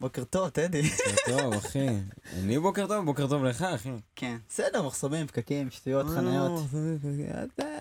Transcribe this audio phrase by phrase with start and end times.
[0.00, 0.82] בוקר טוב, טדי.
[0.82, 1.88] בוקר טוב, אחי.
[2.38, 3.90] אני בוקר טוב, בוקר טוב לך, אחי.
[4.16, 4.36] כן.
[4.48, 6.60] בסדר, מחסומים, פקקים, שטויות, חניות,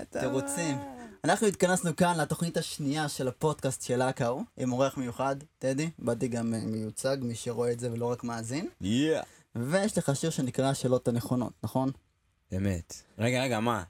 [0.09, 0.77] תירוצים.
[1.23, 5.89] אנחנו התכנסנו כאן לתוכנית השנייה של הפודקאסט של אקאו, עם אורח מיוחד, טדי.
[5.99, 8.69] באתי גם אה, מיוצג, מי שרואה את זה ולא רק מאזין.
[8.81, 9.21] יאה.
[9.55, 11.91] ויש לך שיר שנקרא השאלות הנכונות, נכון?
[12.57, 12.93] אמת.
[13.17, 13.83] רגע, רגע, מה?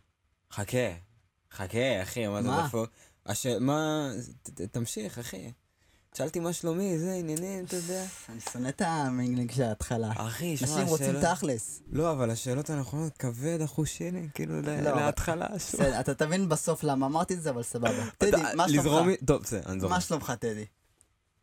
[0.54, 0.90] חכה.
[1.54, 2.50] חכה, אחי, מה זה?
[2.68, 2.90] דפוק?
[3.60, 4.10] מה...
[4.44, 5.52] ת- ת- תמשיך, אחי.
[6.18, 8.04] שאלתי מה שלומי, זה עניינים, אתה יודע.
[8.30, 10.12] אני שונא את המינגלינג של ההתחלה.
[10.16, 11.82] אחי, שמע, אנשים רוצים השאלות- תכלס.
[11.92, 15.48] לא, אבל השאלות הנכונות, כבד אחושיני, כאילו, לא, להתחלה.
[15.56, 18.06] בסדר, אתה תבין בסוף למה אמרתי את זה, אבל סבבה.
[18.18, 19.16] טדי, מה שלומך?
[19.26, 19.92] טוב, בסדר, אני זורם.
[19.94, 20.66] מה שלומך, טדי?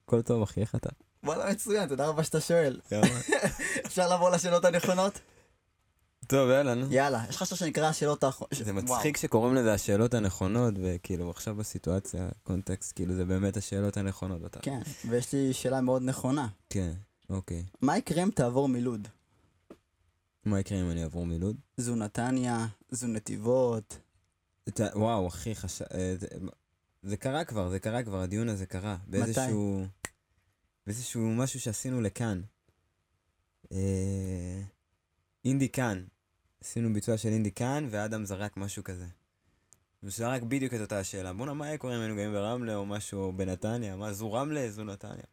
[0.04, 0.88] הכל טוב, אחי, איך אתה?
[1.24, 2.80] וואלה, מצוין, תודה רבה שאתה שואל.
[3.86, 5.20] אפשר לעבור לשאלות הנכונות?
[6.26, 6.86] טוב, יאללה, נו.
[6.92, 8.54] יאללה, יש לך שיר שנקרא השאלות האחרונות.
[8.64, 14.44] זה מצחיק שקוראים לזה השאלות הנכונות, וכאילו עכשיו בסיטואציה, קונטקסט, כאילו זה באמת השאלות הנכונות.
[14.46, 14.60] אתה...
[14.60, 16.48] כן, ויש לי שאלה מאוד נכונה.
[16.70, 16.92] כן,
[17.30, 17.64] אוקיי.
[17.82, 19.08] מה יקרה אם תעבור מלוד?
[20.44, 21.56] מה יקרה אם אני אעבור מלוד?
[21.76, 23.98] זו נתניה, זו נתיבות.
[24.68, 25.82] אתה- וואו, אחי, חש...
[25.82, 26.14] אה,
[27.02, 28.96] זה- קרה כבר, זה קרה כבר, הדיון הזה קרה.
[29.06, 29.86] באיזשהו...
[30.86, 32.40] באיזשהו משהו שעשינו לכאן.
[33.72, 34.60] אה,
[35.44, 36.04] אינדי כאן.
[36.60, 39.06] עשינו ביצוע של אינדי כאן, ואדם זרק משהו כזה.
[40.00, 41.32] הוא זרק בדיוק את אותה השאלה.
[41.32, 43.96] בואנה, מה היה קורה אם היינו גאים ברמלה או משהו בנתניה?
[43.96, 45.24] מה, זו רמלה, זו נתניה.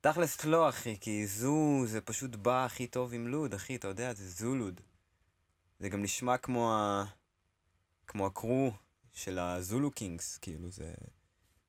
[0.00, 4.14] תכלס לא, אחי, כי זו, זה פשוט בא הכי טוב עם לוד, אחי, אתה יודע,
[4.14, 4.80] זה זו לוד.
[5.80, 7.04] זה גם נשמע כמו ה...
[8.06, 8.72] כמו הקרו
[9.12, 10.92] של הזולו קינגס, כאילו, זה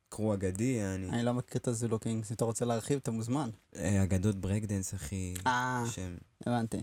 [0.10, 1.10] קרו אגדי, אני...
[1.10, 3.50] אני לא מכיר את הזולו קינגס, אם אתה רוצה להרחיב, אתה מוזמן.
[3.76, 5.84] אה, אגדות ברקדנס, אחי, אה.
[6.46, 6.78] הבנתי,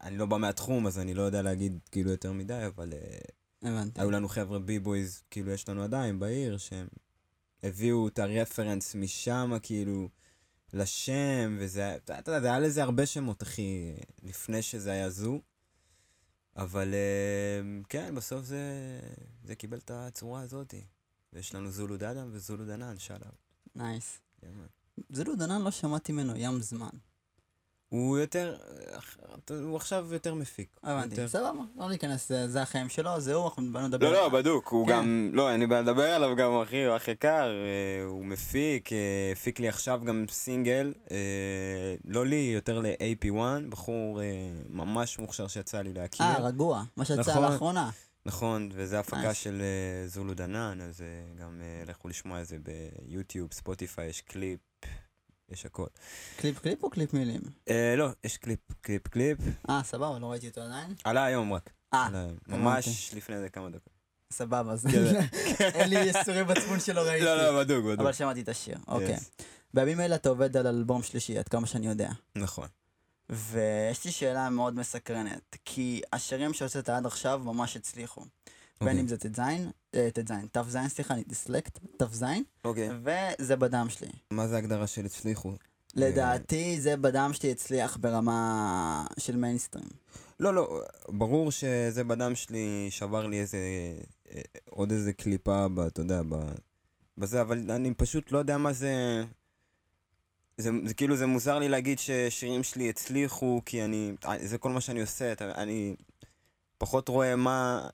[0.00, 3.18] אני לא בא מהתחום, אז אני לא יודע להגיד כאילו יותר מדי, אבל אה,
[3.70, 4.00] הבנתי.
[4.00, 6.88] היו לנו חבר'ה B-boys, כאילו יש לנו עדיין בעיר, שהם
[7.62, 10.08] הביאו את ה reference משם, כאילו,
[10.72, 15.40] לשם, וזה, אתה אתה יודע, היה לזה הרבה שמות, אחי, לפני שזה היה זולו.
[16.56, 18.60] אבל אה, כן, בסוף זה,
[19.44, 20.74] זה קיבל את הצורה הזאת.
[21.32, 23.26] ויש לנו זולו דאדם וזולו דנן, שאלה.
[23.74, 24.18] nice.
[25.10, 26.88] זולו דנן לא שמעתי ממנו ים זמן.
[27.88, 28.56] הוא יותר,
[29.50, 30.68] הוא עכשיו יותר מפיק.
[30.82, 34.06] הבנתי, יותר- סבבה, לא ניכנס, זה- זה החיים שלו, זהו, אנחנו באנו לדבר.
[34.12, 34.92] לא, לא, בדוק, הוא כן.
[34.92, 38.92] גם, לא, אין לי בעיה לדבר עליו גם, אחי, הוא אח יקר, אה, הוא מפיק,
[38.92, 38.98] אה,
[39.32, 41.16] הפיק לי עכשיו גם סינגל, אה,
[42.04, 44.26] לא לי, יותר ל-AP1, בחור אה,
[44.68, 46.26] ממש מוכשר שיצא לי להכיר.
[46.26, 47.42] אה, רגוע, מה שיצא נכון.
[47.52, 47.90] לאחרונה.
[48.26, 49.34] נכון, וזה הפקה.
[49.34, 51.06] של אה, זולו דנן, אז אה,
[51.44, 52.56] גם אה, לכו לשמוע את זה
[53.08, 54.60] ביוטיוב, ספוטיפיי, יש קליפ,
[55.50, 55.86] יש הכל.
[56.36, 57.40] קליפ קליפ או קליפ מילים?
[57.68, 59.38] אה, לא, יש קליפ, קליפ, קליפ,
[59.70, 60.94] אה, סבבה, לא ראיתי אותו עדיין.
[61.04, 61.70] עלה היום רק.
[61.94, 62.08] אה.
[62.46, 63.98] ממש לפני זה כמה דקות.
[64.30, 65.04] סבבה, אז כן.
[65.78, 67.24] אין לי יסורי מצפון שלא ראיתי.
[67.24, 68.00] לא, לא, בדוק, בדוק.
[68.00, 69.16] אבל שמעתי את השיר, אוקיי.
[69.16, 69.42] Yes.
[69.74, 72.10] בימים אלה אתה עובד על אלבום שלישי, עד כמה שאני יודע.
[72.36, 72.68] נכון.
[73.30, 78.24] ויש לי שאלה מאוד מסקרנת, כי השירים שהוצאת עד עכשיו ממש הצליחו.
[78.80, 79.00] בין אוקיי.
[79.00, 79.40] אם זה ט"ז,
[79.94, 82.24] אה, ט"ז, ת"ז, סליחה, אני דיסלקט, ת"ז,
[82.64, 82.88] אוקיי.
[83.02, 84.08] וזה בדם שלי.
[84.30, 85.52] מה זה ההגדרה של הצליחו?
[85.94, 89.88] לדעתי זה בדם שלי הצליח ברמה של מיינסטרים.
[90.40, 93.58] לא, לא, ברור שזה בדם שלי שבר לי איזה,
[94.30, 94.40] אה,
[94.70, 96.20] עוד איזה קליפה, אתה יודע,
[97.18, 99.24] בזה, אבל אני פשוט לא יודע מה זה...
[100.58, 104.70] זה, זה כאילו, זה מוזר לי להגיד ששירים שלי הצליחו, כי אני, אה, זה כל
[104.70, 105.96] מה שאני עושה, אתה, אני
[106.78, 107.88] פחות רואה מה,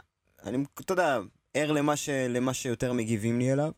[0.47, 1.19] אני, אתה יודע,
[1.55, 3.71] ער למה, ש, למה שיותר מגיבים לי אליו,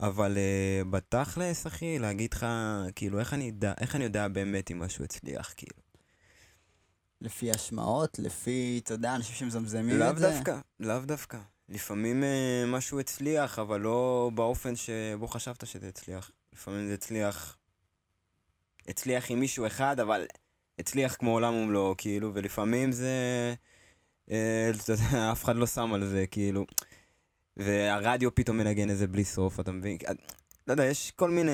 [0.00, 2.46] אבל uh, בתכלס, אחי, להגיד לך,
[2.94, 5.76] כאילו, איך אני, אדע- איך אני יודע באמת אם משהו הצליח, כאילו.
[7.20, 10.30] לפי השמעות, לפי, אתה יודע, אנשים שמזמזמים לאו את זה.
[10.30, 11.38] דווקא, לאו דווקא.
[11.68, 16.30] לפעמים אה, משהו הצליח, אבל לא באופן שבו חשבת שזה הצליח.
[16.52, 17.56] לפעמים זה הצליח...
[18.88, 20.26] הצליח עם מישהו אחד, אבל
[20.78, 23.14] הצליח כמו עולם ומלואו, כאילו, ולפעמים זה...
[24.30, 24.70] אה,
[25.32, 26.66] אף אחד לא שם על זה, כאילו.
[27.56, 29.98] והרדיו פתאום מנגן איזה בלי סוף, אתה מבין?
[30.66, 31.52] לא יודע, יש כל מיני...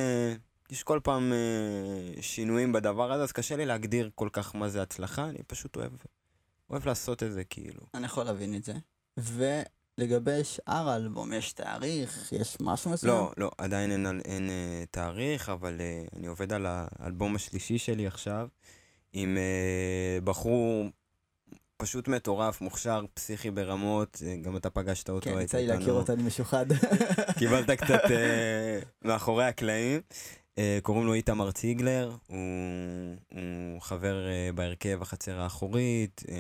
[0.70, 4.82] יש כל פעם אה, שינויים בדבר הזה, אז קשה לי להגדיר כל כך מה זה
[4.82, 5.92] הצלחה, אני פשוט אוהב,
[6.70, 7.80] אוהב לעשות את זה, כאילו.
[7.94, 8.72] אני יכול להבין את זה.
[9.16, 13.14] ולגבי שאר האלבום, יש תאריך, יש משהו מסוים?
[13.14, 17.78] לא, לא, עדיין אין, אין, אין אה, תאריך, אבל אה, אני עובד על האלבום השלישי
[17.78, 18.48] שלי עכשיו,
[19.12, 20.84] עם אה, בחור
[21.76, 26.12] פשוט מטורף, מוכשר, פסיכי ברמות, אה, גם אתה פגשת אותו, כן, יצא לי להכיר אותו,
[26.12, 26.66] אני משוחד.
[27.38, 30.00] קיבלת קצת אה, מאחורי הקלעים.
[30.58, 32.38] אה, קוראים לו איתמר ציגלר, הוא,
[33.30, 36.34] הוא חבר אה, בהרכב החצר האחורית, אה,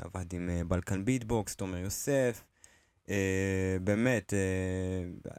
[0.00, 2.44] עבד עם אה, בלקן ביטבוקס, תומר יוסף.
[3.10, 5.30] אה, באמת, אה,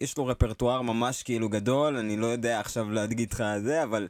[0.00, 4.08] יש לו רפרטואר ממש כאילו גדול, אני לא יודע עכשיו להגיד לך זה, אבל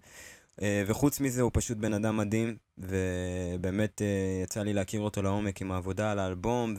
[0.63, 5.63] אה, וחוץ מזה הוא פשוט בן אדם מדהים, ובאמת אה, יצא לי להכיר אותו לעומק
[5.63, 6.75] עם העבודה על האלבום,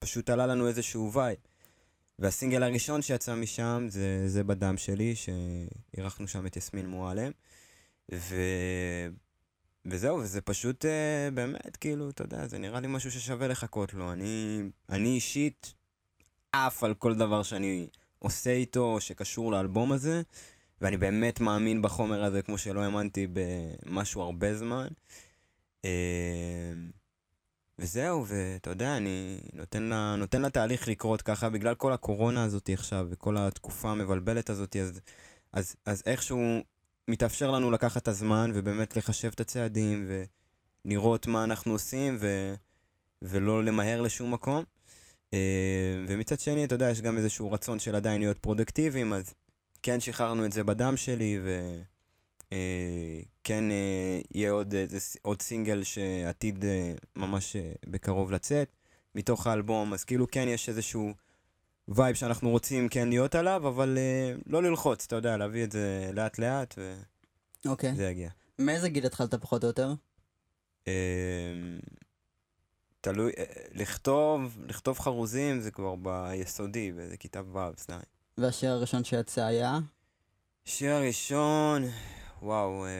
[0.00, 1.36] ופשוט עלה לנו איזשהו vibe.
[2.18, 7.30] והסינגל הראשון שיצא משם זה, זה בדם שלי, שאירחנו שם את יסמין מועלם.
[8.14, 8.34] ו...
[9.86, 10.88] וזהו, וזה פשוט uh,
[11.34, 14.12] באמת, כאילו, אתה יודע, זה נראה לי משהו ששווה לחכות לו.
[14.12, 15.74] אני, אני אישית
[16.52, 17.86] עף על כל דבר שאני
[18.18, 20.22] עושה איתו, שקשור לאלבום הזה,
[20.80, 24.86] ואני באמת מאמין בחומר הזה כמו שלא האמנתי במשהו הרבה זמן.
[25.82, 25.86] Uh,
[27.78, 33.06] וזהו, ואתה יודע, אני נותן, לה, נותן לתהליך לקרות ככה בגלל כל הקורונה הזאת עכשיו,
[33.10, 35.00] וכל התקופה המבלבלת הזאת, אז,
[35.52, 36.60] אז, אז איכשהו
[37.08, 40.08] מתאפשר לנו לקחת את הזמן ובאמת לחשב את הצעדים
[40.84, 42.54] ולראות מה אנחנו עושים ו...
[43.22, 44.64] ולא למהר לשום מקום.
[45.34, 49.34] אה, ומצד שני, אתה יודע, יש גם איזשהו רצון של עדיין להיות פרודקטיביים, אז
[49.86, 54.74] כן שחררנו את זה בדם שלי, וכן אה, אה, יהיה עוד,
[55.22, 56.64] עוד סינגל שעתיד
[57.16, 57.56] ממש
[57.86, 58.68] בקרוב לצאת
[59.14, 61.14] מתוך האלבום, אז כאילו כן יש איזשהו
[61.88, 63.98] וייב שאנחנו רוצים כן להיות עליו, אבל
[64.46, 67.02] לא ללחוץ, אתה יודע, להביא את זה לאט לאט, וזה
[67.66, 68.10] אוקיי.
[68.10, 68.30] יגיע.
[68.58, 69.94] מאיזה גיל התחלת פחות או יותר?
[73.00, 77.98] תלוי, אה, לכתוב, לכתוב חרוזים זה כבר ביסודי, באיזה כיתה ו', סתם.
[78.38, 79.78] והשיר הראשון שיצא היה?
[80.66, 81.84] השיר הראשון,
[82.42, 82.90] וואו, אה,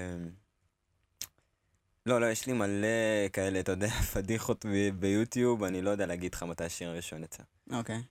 [2.06, 4.64] לא, לא, יש לי מלא כאלה, אתה יודע, פדיחות
[4.98, 7.42] ביוטיוב, אני לא יודע להגיד לך מתי השיר הראשון יצא.
[7.72, 8.02] אוקיי.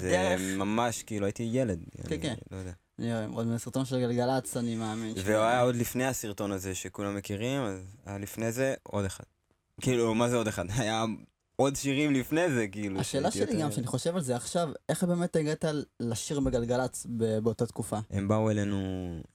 [0.00, 1.84] זה ממש, כאילו, הייתי ילד.
[2.08, 2.34] כן, כן.
[2.50, 3.26] לא יודע.
[3.32, 5.14] עוד מסרטון של גלגלצ, אני מאמין.
[5.24, 9.24] והוא היה עוד לפני הסרטון הזה שכולם מכירים, אז היה לפני זה עוד אחד.
[9.80, 10.64] כאילו, מה זה עוד אחד?
[10.78, 11.04] היה
[11.60, 13.00] עוד שירים לפני זה, כאילו.
[13.00, 15.64] השאלה שלי גם, שאני חושב על זה עכשיו, איך באמת הגעת
[16.00, 17.06] לשיר בגלגלצ
[17.42, 17.98] באותה תקופה?
[18.10, 18.76] הם באו אלינו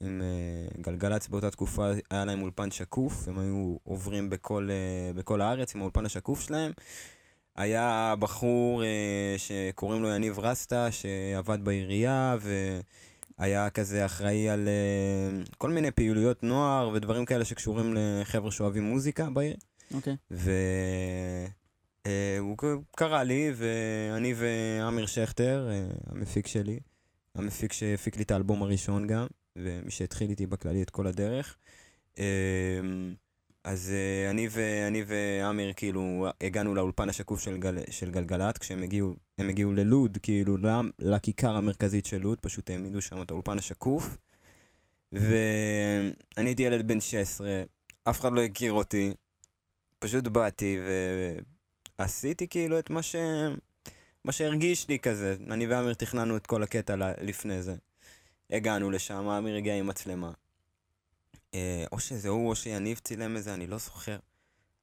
[0.02, 5.42] עם uh, גלגלצ באותה תקופה, היה להם אולפן שקוף, הם היו עוברים בכל, uh, בכל
[5.42, 6.72] הארץ עם האולפן השקוף שלהם.
[7.56, 8.86] היה בחור uh,
[9.38, 12.36] שקוראים לו יניב רסטה, שעבד בעירייה,
[13.40, 14.68] והיה כזה אחראי על
[15.48, 19.56] uh, כל מיני פעילויות נוער ודברים כאלה שקשורים לחבר'ה שאוהבים מוזיקה בעיר.
[19.94, 20.14] אוקיי.
[20.14, 20.16] Okay.
[20.32, 21.65] והוא
[22.06, 22.68] uh,
[22.98, 26.80] קרא לי, ואני ואמיר שכטר, uh, המפיק שלי,
[27.36, 31.58] המפיק שהפיק לי את האלבום הראשון גם, ומי שהתחיל איתי בכללי את כל הדרך.
[32.16, 32.20] Uh,
[33.64, 33.94] אז
[34.30, 34.62] אני, ו,
[35.08, 40.58] ואמיר כאילו הגענו לאולפן השקוף של, גל, של גלגלת, כשהם הגיעו, הם הגיעו ללוד, כאילו
[41.00, 44.18] לכיכר המרכזית של לוד, פשוט העמידו שם את האולפן השקוף.
[45.12, 47.64] ואני הייתי ילד בן 16,
[48.04, 49.14] אף אחד לא הכיר אותי,
[50.00, 50.78] פשוט באתי
[52.00, 53.16] ועשיתי כאילו את מה ש...
[54.24, 55.36] מה שהרגיש לי כזה.
[55.52, 57.76] אני ואמיר תכננו את כל הקטע לפני זה.
[58.50, 60.32] הגענו לשם, אמיר הגיע עם מצלמה.
[61.54, 64.18] אה, או שזה הוא או שיניב צילם את זה, אני לא זוכר.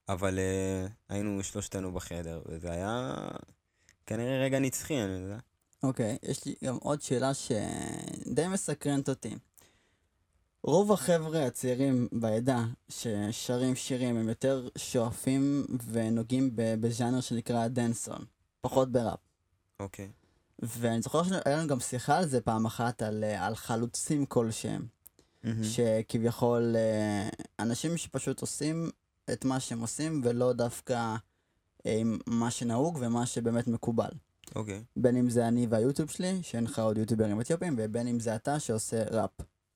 [0.09, 3.15] אבל אה, היינו שלושתנו בחדר, וזה היה
[4.07, 5.39] כנראה רגע נצחי, אני יודע.
[5.83, 9.35] אוקיי, okay, יש לי גם עוד שאלה שדי מסקרנת אותי.
[10.65, 18.25] רוב החבר'ה הצעירים בעדה ששרים שירים הם יותר שואפים ונוגעים בז'אנר שנקרא דנסון,
[18.61, 19.19] פחות בראפ.
[19.81, 20.05] אוקיי.
[20.05, 20.23] Okay.
[20.63, 24.87] ואני זוכר שהיה לנו גם שיחה על זה פעם אחת, על, על חלוצים כלשהם.
[25.45, 25.49] Mm-hmm.
[25.63, 27.29] שכביכול אה,
[27.59, 28.91] אנשים שפשוט עושים
[29.33, 31.17] את מה שהם עושים ולא דווקא
[31.87, 34.11] אה, עם מה שנהוג ומה שבאמת מקובל.
[34.55, 34.79] אוקיי.
[34.79, 35.01] Okay.
[35.01, 38.61] בין אם זה אני והיוטיוב שלי, שאין לך עוד יוטיוברים אתיופים, ובין אם זה אתה
[38.61, 39.31] שעושה ראפ.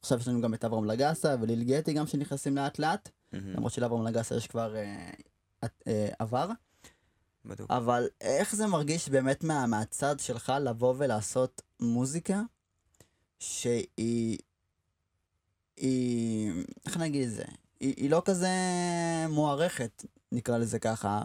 [0.06, 3.36] עכשיו יש לנו גם את אברהם לגסה וליל גטי גם שנכנסים לאט לאט, mm-hmm.
[3.44, 5.10] למרות שלאברהם לגסה יש כבר אה,
[5.86, 6.50] אה, עבר.
[7.44, 7.70] בדיוק.
[7.70, 12.42] אבל איך זה מרגיש באמת מה, מהצד שלך לבוא ולעשות מוזיקה
[13.38, 14.38] שהיא,
[15.76, 16.52] היא,
[16.86, 17.44] איך נגיד את זה,
[17.80, 18.48] היא, היא לא כזה
[19.28, 21.24] מוערכת, נקרא לזה ככה,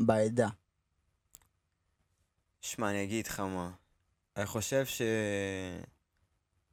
[0.00, 0.48] בעדה.
[2.60, 3.70] שמע, אני אגיד לך מה.
[4.36, 5.02] אני חושב ש...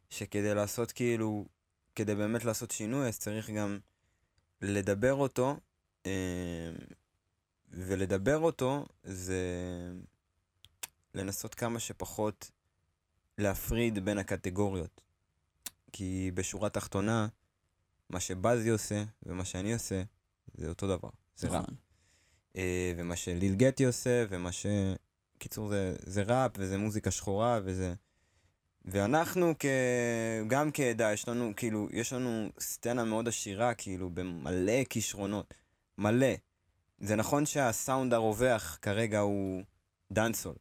[0.10, 1.46] שכדי לעשות כאילו,
[1.96, 3.80] כדי באמת לעשות שינוי, אז צריך גם
[4.62, 5.58] לדבר אותו,
[6.06, 6.72] אה,
[7.70, 9.44] ולדבר אותו זה
[11.14, 12.52] לנסות כמה שפחות
[13.38, 15.02] להפריד בין הקטגוריות.
[15.92, 17.28] כי בשורה תחתונה,
[18.10, 20.04] מה שבאזי עושה ומה שאני עושה,
[20.54, 21.60] זה אותו דבר, זה רע.
[21.60, 21.76] נכון.
[22.56, 24.66] אה, ומה שליל גטי עושה, ומה ש...
[25.38, 27.94] קיצור, זה, זה ראפ, וזה מוזיקה שחורה, וזה...
[28.92, 29.66] ואנחנו כ...
[30.48, 35.54] גם כעדה, יש לנו, כאילו, יש לנו סצנה מאוד עשירה, כאילו, במלא כישרונות.
[35.98, 36.34] מלא.
[37.00, 39.64] זה נכון שהסאונד הרווח כרגע הוא
[40.12, 40.56] דאנסול,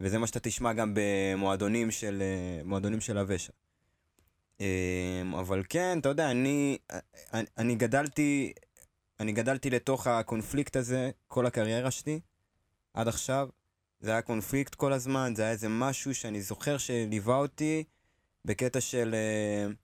[0.00, 2.22] וזה מה שאתה תשמע גם במועדונים של,
[2.64, 3.52] מועדונים של הוושע.
[4.60, 6.78] אמ, אבל כן, אתה יודע, אני,
[7.34, 8.52] אני, אני גדלתי,
[9.20, 12.20] אני גדלתי לתוך הקונפליקט הזה כל הקריירה שלי,
[12.94, 13.48] עד עכשיו.
[14.00, 17.84] זה היה קונפליקט כל הזמן, זה היה איזה משהו שאני זוכר שליווה אותי
[18.44, 19.14] בקטע של...
[19.14, 19.74] Uh,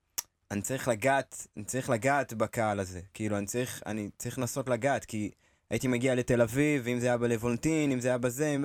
[0.51, 3.01] אני צריך לגעת, אני צריך לגעת בקהל הזה.
[3.15, 5.31] כאילו, אני צריך, אני צריך לנסות לגעת, כי
[5.71, 8.57] הייתי מגיע לתל אביב, אם זה היה בלבונטין, אם זה היה בזה,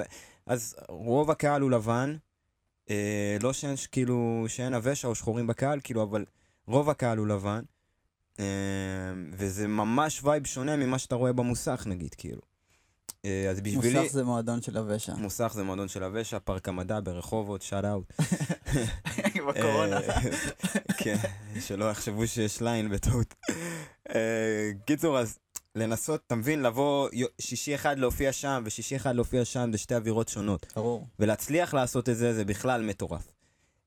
[0.46, 2.15] אז רוב הקהל הוא לבן.
[2.89, 6.25] אה, לא שאין, כאילו, שאין הוושע או שחורים בקהל, כאילו, אבל
[6.67, 7.62] רוב הקהל הוא לבן.
[8.39, 8.46] אה,
[9.31, 12.50] וזה ממש vibe שונה ממה שאתה רואה במוסך, נגיד, כאילו.
[13.25, 13.99] אה, אז בשבילי...
[13.99, 15.13] מוסך זה מועדון של הוושע.
[15.15, 18.13] מוסך זה מועדון של הוושע, פארק המדע ברחובות, shout out.
[19.47, 19.99] בקורונה.
[20.97, 21.15] כן,
[21.59, 23.35] שלא יחשבו שיש ליין בטעות.
[24.85, 25.39] קיצור, אז
[25.75, 27.09] לנסות, אתה מבין, לבוא
[27.41, 30.73] שישי אחד להופיע שם ושישי אחד להופיע שם, זה שתי אווירות שונות.
[30.75, 31.07] ברור.
[31.19, 33.31] ולהצליח לעשות את זה, זה בכלל מטורף.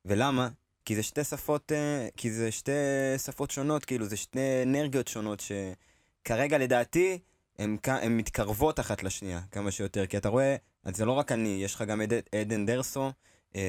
[0.05, 0.49] ולמה?
[0.85, 2.71] כי זה שתי שפות, אה, כי זה שתי
[3.17, 7.19] שפות שונות, כאילו, זה שתי אנרגיות שונות שכרגע לדעתי,
[7.59, 11.75] הן מתקרבות אחת לשנייה כמה שיותר, כי אתה רואה, אז זה לא רק אני, יש
[11.75, 12.01] לך גם
[12.41, 13.11] עדן דרסו,
[13.55, 13.61] אה,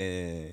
[0.00, 0.50] אה,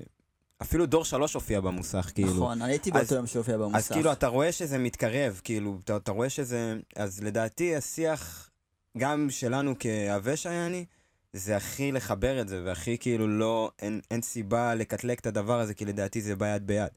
[0.62, 2.34] אפילו דור שלוש הופיע במוסך, כאילו.
[2.34, 3.76] נכון, אני הייתי באותו יום שהופיע במוסך.
[3.76, 6.76] אז כאילו, אתה רואה שזה מתקרב, כאילו, אתה, אתה רואה שזה...
[6.96, 8.50] אז לדעתי, השיח,
[8.98, 10.84] גם שלנו כהווה יעני,
[11.32, 15.74] זה הכי לחבר את זה, והכי כאילו לא, אין, אין סיבה לקטלק את הדבר הזה,
[15.74, 16.90] כי לדעתי זה בא יד ביד.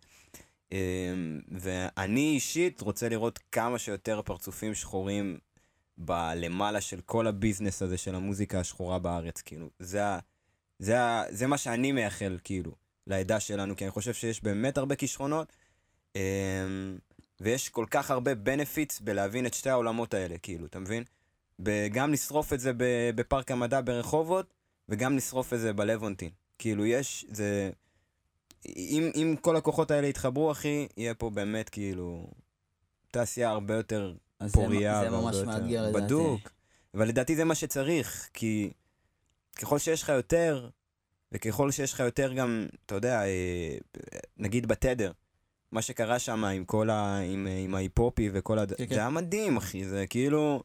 [0.72, 0.78] אמ,
[1.52, 5.38] ואני אישית רוצה לראות כמה שיותר פרצופים שחורים
[5.98, 9.70] בלמעלה של כל הביזנס הזה של המוזיקה השחורה בארץ, כאילו.
[9.80, 10.02] זה,
[10.80, 10.98] זה,
[11.30, 12.72] זה מה שאני מייחל, כאילו.
[13.08, 15.54] לעדה שלנו, כי אני חושב שיש באמת הרבה כישרונות,
[16.16, 16.22] אמ,
[17.42, 21.04] ויש כל כך הרבה benefits בלהבין את שתי העולמות האלה, כאילו, אתה מבין?
[21.92, 22.72] גם לשרוף את זה
[23.16, 24.54] בפארק המדע ברחובות,
[24.90, 26.30] וגם לשרוף את זה בלוונטין.
[26.58, 27.72] כאילו, יש, זה...
[28.66, 32.32] אם, אם כל הכוחות האלה יתחברו, אחי, יהיה פה באמת, כאילו,
[33.12, 34.14] תעשייה הרבה יותר
[34.54, 35.02] פוריה.
[35.04, 36.06] זה, זה ממש מאתגר לדעתי.
[36.06, 36.52] בדוק.
[36.94, 38.72] אבל לדעתי זה מה שצריך, כי
[39.56, 40.70] ככל שיש לך יותר,
[41.32, 43.78] וככל שיש לך יותר גם, אתה יודע, אה,
[44.38, 45.12] נגיד בתדר,
[45.72, 47.18] מה שקרה שם עם כל ה...
[47.18, 48.74] עם, עם ההיפופי וכל הד...
[48.74, 48.96] כן, כן.
[48.96, 50.64] זה היה מדהים, אחי, זה כאילו...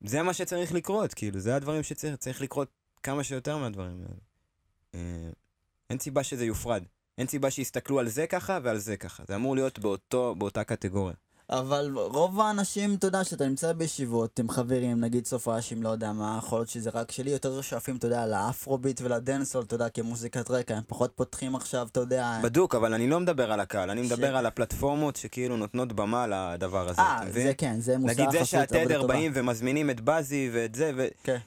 [0.00, 2.68] זה מה שצריך לקרות, כאילו, זה הדברים שצריך צריך לקרות
[3.02, 4.20] כמה שיותר מהדברים האלה.
[4.94, 5.30] אה,
[5.90, 6.82] אין סיבה שזה יופרד.
[7.18, 9.22] אין סיבה שיסתכלו על זה ככה ועל זה ככה.
[9.28, 11.14] זה אמור להיות באותו, באותה קטגוריה.
[11.50, 16.12] אבל רוב האנשים, אתה יודע, שאתה נמצא בישיבות עם חברים, נגיד סוף ראשים, לא יודע
[16.12, 20.50] מה, יכול להיות שזה רק שלי, יותר שואפים, אתה יודע, לאפרוביט ולדנסול, אתה יודע, כמוזיקת
[20.50, 22.40] רקע, הם פחות פותחים עכשיו, אתה יודע...
[22.42, 24.36] בדוק, אבל אני לא מדבר על הקהל, אני מדבר.
[24.36, 27.02] על הפלטפורמות שכאילו נותנות במה לדבר הזה.
[27.02, 31.06] אה, זה כן, זה מוסר נגיד זה שהתדר באים ומזמינים את בזי ואת זה, ו...
[31.24, 31.38] כן.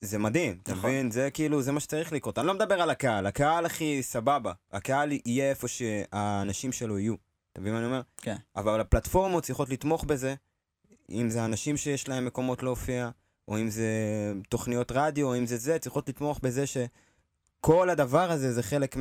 [0.00, 0.90] זה מדהים, אתה נכון.
[0.90, 1.10] מבין?
[1.10, 2.38] זה כאילו, זה מה שצריך לקרות.
[2.38, 4.52] אני לא מדבר על הקהל, הקהל הכי סבבה.
[4.72, 7.27] הקהל יהיה איפה שהאנשים שלו יהיו.
[7.58, 8.00] אתה מבין מה אני אומר?
[8.16, 8.36] כן.
[8.56, 10.34] אבל הפלטפורמות צריכות לתמוך בזה,
[11.10, 13.10] אם זה אנשים שיש להם מקומות להופיע,
[13.48, 13.92] או אם זה
[14.48, 18.96] תוכניות רדיו, או אם זה זה, צריכות לתמוך בזה שכל הדבר הזה זה חלק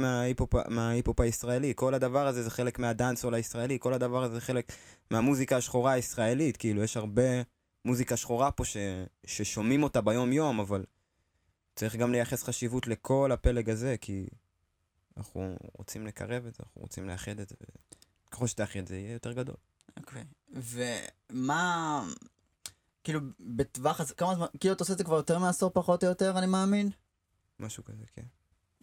[0.70, 4.72] מההיפופ הישראלי, כל הדבר הזה זה חלק מהדאנסול הישראלי, כל הדבר הזה זה חלק
[5.12, 7.42] מהמוזיקה השחורה הישראלית, כאילו יש הרבה
[7.86, 8.78] מוזיקה שחורה פה ש,
[9.26, 10.86] ששומעים אותה ביום יום, אבל
[11.76, 14.28] צריך גם לייחס חשיבות לכל הפלג הזה, כי
[15.18, 17.56] אנחנו רוצים לקרב את זה, אנחנו רוצים לאחד את זה.
[18.32, 19.56] ככל שתאחי את זה, יהיה יותר גדול.
[19.98, 20.24] אוקיי.
[20.54, 22.04] ומה...
[23.04, 26.10] כאילו, בטווח הזה, כמה זמן, כאילו אתה עושה את זה כבר יותר מעשור פחות או
[26.10, 26.90] יותר, אני מאמין?
[27.60, 28.26] משהו כזה, כן.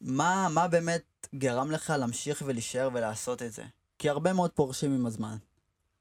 [0.00, 3.64] מה, מה באמת גרם לך להמשיך ולהישאר ולעשות את זה?
[3.98, 5.36] כי הרבה מאוד פורשים עם הזמן.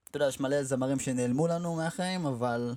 [0.09, 2.75] אתה יודע, יש מלא זמרים שנעלמו לנו מהחיים, אבל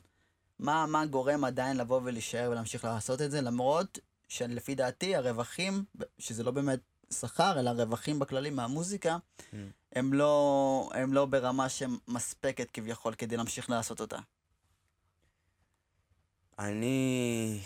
[0.59, 5.85] מה, מה גורם עדיין לבוא ולהישאר ולהמשיך לעשות את זה, למרות שלפי דעתי הרווחים,
[6.19, 6.81] שזה לא באמת
[7.13, 9.55] שכר, אלא רווחים בכללי מהמוזיקה, mm.
[9.97, 14.19] הם, לא, הם לא ברמה שמספקת כביכול כדי להמשיך לעשות אותה.
[16.59, 17.61] אני...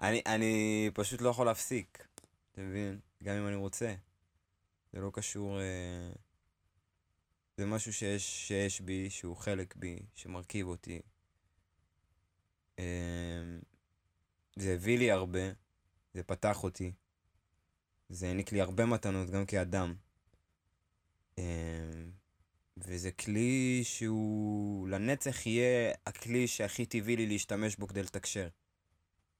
[0.00, 2.06] אני, אני פשוט לא יכול להפסיק,
[2.52, 3.00] אתה מבין?
[3.22, 3.94] גם אם אני רוצה.
[4.92, 5.60] זה לא קשור...
[5.60, 6.12] אה...
[7.56, 11.00] זה משהו שיש, שיש בי, שהוא חלק בי, שמרכיב אותי.
[12.78, 13.44] אה...
[14.56, 15.52] זה הביא לי הרבה.
[16.14, 16.92] זה פתח אותי.
[18.08, 19.94] זה העניק לי הרבה מתנות, גם כאדם.
[21.38, 21.44] אמ,
[22.76, 28.48] וזה כלי שהוא לנצח יהיה הכלי שהכי טבעי לי להשתמש בו כדי לתקשר.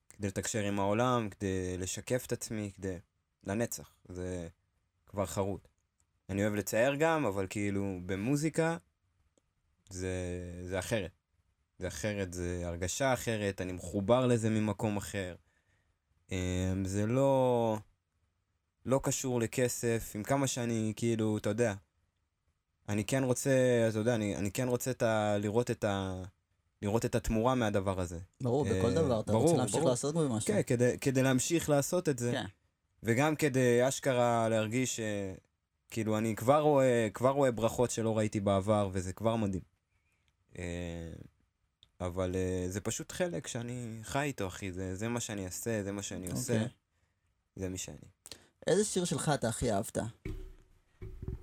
[0.08, 2.98] כדי לתקשר עם העולם, כדי לשקף את עצמי, כדי...
[3.46, 3.94] לנצח.
[4.08, 4.48] זה
[5.06, 5.68] כבר חרוט.
[6.28, 8.76] אני אוהב לצייר גם, אבל כאילו במוזיקה
[9.90, 10.16] זה,
[10.62, 11.10] זה אחרת.
[11.78, 15.34] זה אחרת, זה הרגשה אחרת, אני מחובר לזה ממקום אחר.
[16.32, 17.78] אמ, זה לא...
[18.86, 21.74] לא קשור לכסף, עם כמה שאני, כאילו, אתה יודע,
[22.88, 23.50] אני כן רוצה,
[23.88, 26.22] אתה יודע, אני, אני כן רוצה את ה, לראות את ה...
[26.82, 28.18] לראות את התמורה מהדבר הזה.
[28.40, 29.90] ברור, בכל אה, דבר, אתה ברור, רוצה להמשיך ברור.
[29.90, 30.54] לעשות בו משהו.
[30.54, 32.44] כן, כדי, כדי להמשיך לעשות את זה, כן.
[33.02, 35.00] וגם כדי אשכרה להרגיש.
[35.90, 39.62] כאילו, אני כבר רואה, כבר רואה ברכות שלא ראיתי בעבר, וזה כבר מדהים.
[40.58, 41.12] אה,
[42.00, 44.72] אבל אה, זה פשוט חלק שאני חי איתו, אחי.
[44.72, 46.52] זה, זה מה שאני אעשה, זה מה שאני עושה.
[46.52, 46.68] אוקיי.
[47.56, 48.13] זה מי שאני.
[48.66, 49.98] איזה שיר שלך אתה הכי אהבת?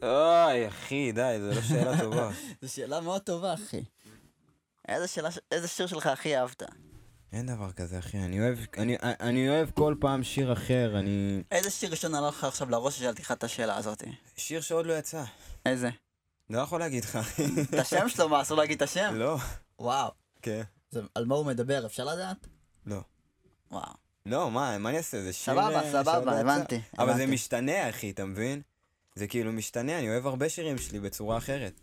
[0.03, 2.31] אוי, אחי, די, זו לא שאלה טובה.
[2.61, 3.83] זו שאלה מאוד טובה, אחי.
[4.87, 6.63] איזה, שאלה, איזה שיר שלך הכי אהבת?
[7.33, 8.17] אין דבר כזה, אחי.
[8.17, 10.99] אני אוהב, אני, אני אוהב כל פעם שיר אחר.
[10.99, 11.43] אני...
[11.51, 14.03] איזה שיר ראשון עלה לך עכשיו לראש ששאלתי לך את השאלה הזאת?
[14.35, 15.23] שיר שעוד לא יצא.
[15.65, 15.89] איזה?
[16.49, 17.45] לא יכול להגיד לך, אחי.
[17.61, 19.13] את השם שלו, מה, אסור להגיד את השם?
[19.15, 19.37] לא.
[19.79, 20.11] וואו.
[20.41, 20.61] כן.
[20.91, 22.47] זה, על מה הוא מדבר, אפשר לדעת?
[22.85, 23.01] לא.
[23.71, 24.00] וואו.
[24.25, 25.21] לא, מה, מה אני אעשה?
[25.21, 25.53] זה שיר...
[25.53, 26.39] סבבה, אה, סבבה, לא.
[26.39, 27.27] הבנתי, אבל זה.
[27.27, 28.61] משתנה, אחי, אתה מבין?
[29.15, 31.73] זה כאילו משתנה, אני אוהב הרבה שירים שלי בצורה אחרת.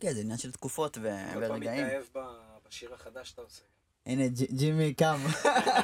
[0.00, 1.02] כן, זה עניין של תקופות ו-
[1.34, 1.86] כל פעם ורגעים.
[1.86, 2.04] מתאהב
[2.68, 3.62] בשיר החדש שאתה עושה.
[4.06, 5.20] הנה, ג'- ג'ימי קם.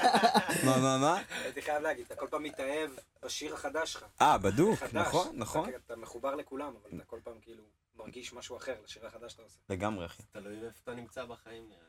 [0.67, 1.23] מה, מה, מה?
[1.45, 2.91] הייתי חייב להגיד, אתה כל פעם מתאהב
[3.25, 4.05] בשיר החדש שלך.
[4.21, 4.83] אה, בדוק.
[4.93, 5.71] נכון, אתה- נכון.
[5.87, 7.63] אתה מחובר לכולם, אבל אתה כל פעם כאילו
[7.97, 9.57] מרגיש משהו אחר לשיר החדש שאתה עושה.
[9.71, 10.23] לגמרי, אחי.
[10.33, 11.81] תלוי איפה אתה נמצא בחיים נראה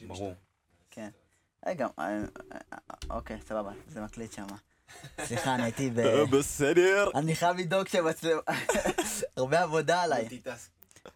[0.00, 0.06] לי.
[0.06, 0.34] ברור.
[0.90, 1.10] כן.
[1.66, 2.18] רגע, אה,
[2.52, 2.78] אה,
[3.10, 4.46] אוקיי, סבבה, זה מקליט שם.
[5.26, 6.00] סליחה, אני הייתי ב...
[6.30, 7.10] בסדר.
[7.14, 8.38] אני חייב לדאוג שמצלם...
[9.36, 10.28] הרבה עבודה עליי.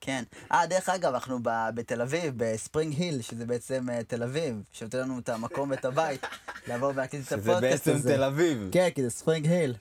[0.00, 0.22] כן.
[0.52, 1.38] אה, דרך אגב, אנחנו
[1.74, 6.26] בתל אביב, בספרינג היל, שזה בעצם אה, תל אביב, שנותן לנו את המקום ואת הבית,
[6.68, 8.16] לבוא ולהקליט את הפודקאסט בעצם הזה.
[8.16, 8.68] תל אביב.
[8.72, 9.74] כן, כי זה ספרינג היל.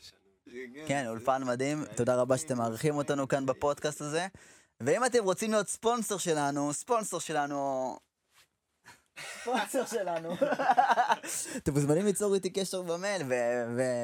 [0.87, 1.85] כן, אולפן מדהים.
[1.95, 4.27] תודה רבה שאתם מארחים אותנו כאן בפודקאסט הזה.
[4.81, 7.97] ואם אתם רוצים להיות ספונסר שלנו, ספונסר שלנו...
[9.19, 10.35] ספונסר שלנו.
[11.57, 13.21] אתם מוזמנים ליצור איתי קשר במייל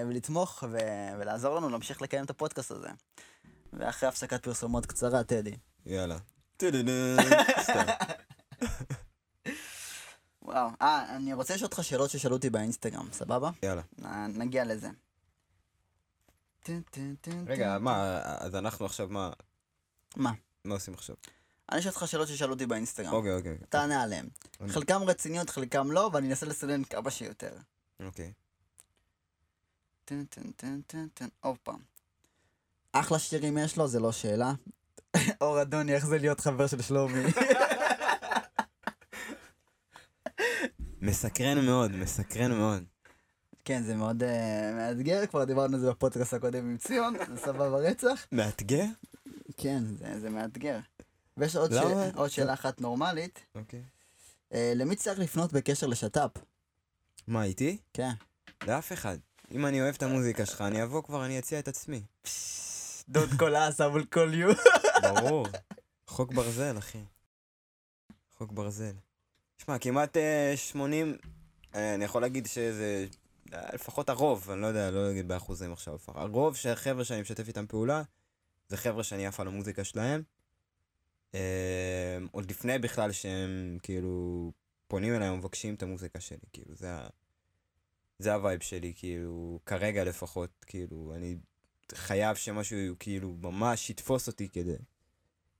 [0.06, 0.64] ולתמוך
[1.20, 2.90] ולעזור לנו להמשיך לקיים את הפודקאסט הזה.
[3.74, 5.56] ואחרי הפסקת פרסומות קצרה, טדי.
[5.86, 6.18] יאללה.
[6.58, 6.92] טו-דו-דו.
[7.62, 7.86] סתם.
[10.41, 10.70] וואו.
[10.82, 13.50] אה, אני רוצה לשאול אותך שאלות ששאלו אותי באינסטגרם, סבבה?
[13.63, 13.82] יאללה.
[14.28, 14.89] נגיע לזה.
[17.48, 17.78] רגע.
[17.80, 19.32] מה, אז אנחנו עכשיו, מה,
[20.15, 20.32] מה?
[20.65, 21.15] מה עושים עכשיו?
[21.71, 23.13] אני אשאל אותך שאלות ששאלו אותי באינסטגרם.
[23.13, 23.67] אוקיי, אוקיי, אוקיי.
[23.69, 24.30] תענה עליהן.
[24.67, 27.51] חלקם רציניות, חלקם לא, ואני אנסה לסנן כמה שיותר.
[28.06, 28.32] אוקיי.
[30.06, 31.80] טן טן טן טן טן, עוד פעם.
[32.91, 34.53] אחלה שירים יש לו, זה לא שאלה.
[35.41, 37.23] אור אדוני, איך זה להיות חבר של שלומי?
[41.01, 42.84] מסקרן מאוד, מסקרן מאוד.
[43.65, 47.77] כן, זה מאוד אה, מאתגר, כבר דיברנו על זה בפודקאסט הקודם עם ציון, זה סבבה
[47.77, 48.27] רצח.
[48.32, 48.86] מאתגר?
[49.58, 50.80] כן, זה, זה מאתגר.
[51.38, 51.76] ויש עוד, ש...
[52.15, 53.84] עוד שאלה אחת נורמלית, אוקיי.
[54.54, 56.32] אה, למי צריך לפנות בקשר לשת"פ?
[57.28, 57.78] מה, איתי?
[57.93, 58.12] כן.
[58.67, 59.17] לאף אחד.
[59.52, 62.02] אם אני אוהב את המוזיקה שלך, אני אבוא כבר, אני אציע את עצמי.
[63.10, 64.50] דוד כל אסה מול כל יו.
[65.02, 65.47] ברור.
[66.08, 67.04] חוק ברזל, אחי.
[68.38, 68.93] חוק ברזל.
[69.58, 71.17] שמע, כמעט אה, 80,
[71.76, 73.08] אה, אני יכול להגיד שזה
[73.54, 75.97] אה, לפחות הרוב, אני לא יודע, לא אגיד באחוזים עכשיו.
[76.08, 78.04] הרוב של החבר'ה שאני משתף איתם פעולה,
[78.69, 80.23] זה חבר'ה שאני עף על המוזיקה שלהם.
[81.36, 84.52] אה, עוד לפני בכלל שהם כאילו
[84.88, 86.90] פונים אליי ומבקשים את המוזיקה שלי, כאילו, זה.
[88.20, 91.38] זה ה vibe שלי, כאילו, כרגע לפחות, כאילו, אני
[91.94, 94.76] חייב שמשהו כאילו ממש יתפוס אותי כדי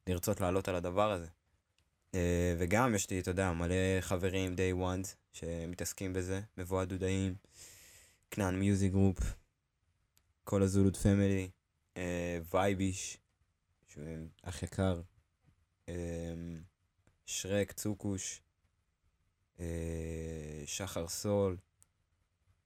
[0.08, 1.28] לרצות לעלות על הדבר הזה.
[2.16, 7.36] אה, וגם יש לי, אתה יודע, מלא חברים, day ones, שמתעסקים בזה, מבוא דודאים,
[8.32, 9.20] כנען מיוזיק גרופ,
[10.44, 11.50] כל הזולו family,
[11.98, 13.18] אה, וייביש,
[13.88, 14.04] שהוא
[14.44, 15.02] אח יקר,
[17.26, 18.42] שרק, צוקוש,
[19.60, 19.66] אה,
[20.66, 21.58] שחר סול.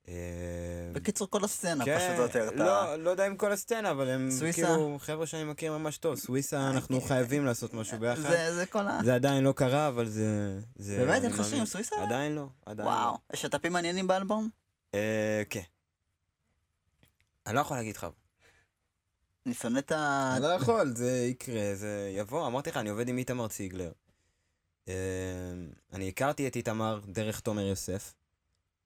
[0.08, 0.14] אה,
[0.94, 2.48] בקיצור, כל הסצנה, כן, פשוט יותר.
[2.48, 4.62] אתה- לא, לא יודע אם כל הסצנה, אבל הם סוויסה?
[4.62, 6.16] כאילו חבר'ה שאני מכיר ממש טוב.
[6.16, 8.22] סוויסה, אנחנו חייבים לעשות משהו ביחד.
[8.22, 9.00] זה זה כל ה...
[9.06, 10.60] זה עדיין לא קרה, אבל זה...
[10.76, 11.24] זה באמת?
[11.24, 11.96] אין לך עם סוויסה?
[12.04, 13.12] עדיין לא, עדיין וואו.
[13.12, 13.18] לא.
[13.34, 14.50] יש שת"פים מעניינים באלבום?
[14.94, 15.62] אה, כן.
[17.48, 18.08] אני לא יכול להגיד לך.
[19.46, 20.36] אני שונא את ה...
[20.42, 22.48] לא יכול, זה יקרה, זה יבוא.
[22.48, 23.92] אמרתי לך, אני עובד עם איתמר ציגלר.
[24.88, 24.94] אה,
[25.94, 28.14] אני הכרתי את איתמר דרך תומר יוסף.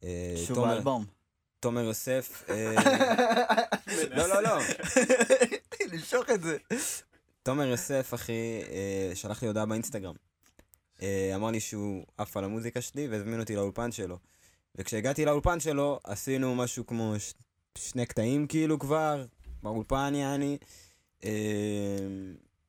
[0.04, 1.06] אה, שוב האלבום.
[1.60, 2.76] תומר יוסף, אה,
[4.18, 4.58] לא, לא, לא.
[5.94, 6.58] למשוך את זה.
[7.44, 8.62] תומר יוסף, אחי,
[9.14, 10.16] שלח לי הודעה באינסטגרם.
[11.36, 14.18] אמר לי שהוא עף על המוזיקה שלי והזמין אותי לאולפן שלו.
[14.76, 17.34] וכשהגעתי לאולפן שלו, עשינו משהו כמו ש...
[17.78, 19.26] שני קטעים כאילו כבר,
[19.74, 20.58] באולפן יעני.
[21.24, 21.30] אה,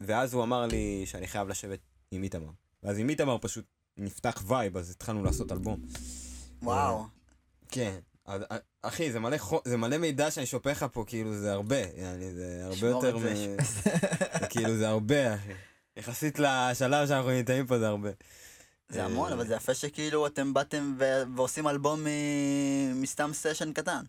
[0.01, 1.79] ואז הוא אמר לי שאני חייב לשבת
[2.11, 2.51] עם איתמר.
[2.83, 3.65] ואז עם איתמר פשוט
[3.97, 5.81] נפתח vibe, אז התחלנו לעשות אלבום.
[6.63, 7.05] וואו.
[7.69, 7.99] כן.
[8.25, 8.43] אז,
[8.83, 9.61] אחי, זה מלא, חו...
[9.65, 11.77] זה מלא מידע שאני שופך לך פה, כאילו, זה הרבה.
[11.97, 13.23] יעני, זה הרבה יותר מ...
[14.51, 15.53] כאילו, זה הרבה, אחי.
[15.97, 18.11] יחסית לשלב שאנחנו נמצאים פה, זה הרבה.
[18.89, 23.73] זה המון, אה, אבל זה יפה שכאילו אתם באתם ו- ועושים אלבום מ- מסתם סשן
[23.73, 24.03] קטן.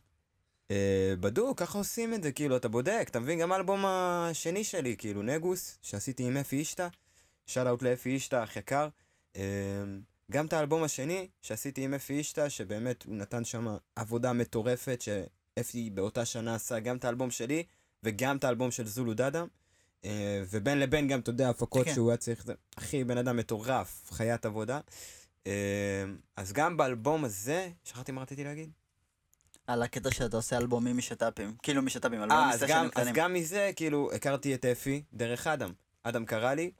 [0.71, 3.39] אה, בדוק, ככה עושים את זה, כאילו, אתה בודק, אתה מבין?
[3.39, 6.88] גם האלבום השני שלי, כאילו, נגוס, שעשיתי עם אפי אישטה,
[7.45, 8.88] שאל אאוט לאפי אישטה, אח יקר.
[9.36, 9.41] אה,
[10.32, 15.89] גם את האלבום השני, שעשיתי עם אפי אישטה, שבאמת הוא נתן שם עבודה מטורפת, שאפי
[15.89, 17.63] באותה שנה עשה גם את האלבום שלי,
[18.03, 19.47] וגם את האלבום של זולו דאדם.
[20.06, 21.93] אה, ובין לבין גם, אתה יודע, הפקות כן.
[21.93, 24.80] שהוא היה צריך, אחי, בן אדם מטורף, חיית עבודה.
[25.47, 26.03] אה,
[26.36, 28.69] אז גם באלבום הזה, שכחתי מה רציתי להגיד?
[29.67, 31.56] על הקטע שאתה עושה אלבומים משת"פים.
[31.63, 33.13] כאילו משת"פים, אלבומים אה, אז מסשנים אז קטנים.
[33.13, 35.73] גם מזה, כאילו, הכרתי את אפי דרך אדם.
[36.03, 36.71] אדם קרא לי,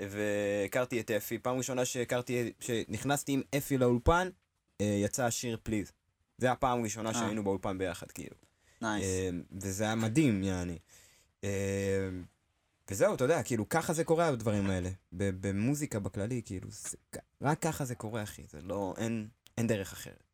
[0.00, 1.38] והכרתי את אפי.
[1.38, 4.28] פעם ראשונה שהכרתי, שנכנסתי עם אפי לאולפן,
[4.80, 5.92] אה, יצא השיר פליז.
[6.38, 7.14] זה הפעם הראשונה אה.
[7.14, 8.36] שהיינו באולפן ביחד, כאילו.
[8.82, 9.06] נייס.
[9.62, 10.78] וזה היה מדהים, יעני.
[12.90, 14.90] וזהו, אתה יודע, כאילו, ככה זה קורה הדברים האלה.
[15.12, 16.68] במוזיקה בכללי, כאילו,
[17.42, 18.42] רק ככה זה קורה, אחי.
[18.50, 18.94] זה לא,
[19.58, 20.25] אין דרך אחרת.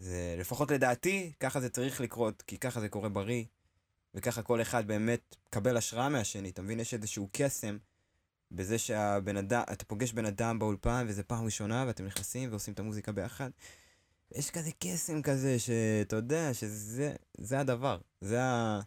[0.00, 3.44] זה, לפחות לדעתי, ככה זה צריך לקרות, כי ככה זה קורה בריא,
[4.14, 6.50] וככה כל אחד באמת מקבל השראה מהשני.
[6.50, 6.80] אתה מבין?
[6.80, 7.78] יש איזשהו קסם
[8.50, 12.80] בזה שהבן אדם, אתה פוגש בן אדם באולפן, וזה פעם ראשונה, ואתם נכנסים ועושים את
[12.80, 13.50] המוזיקה ביחד.
[14.34, 17.98] יש כזה קסם כזה, שאתה יודע, שזה זה הדבר.
[18.20, 18.80] זה ה...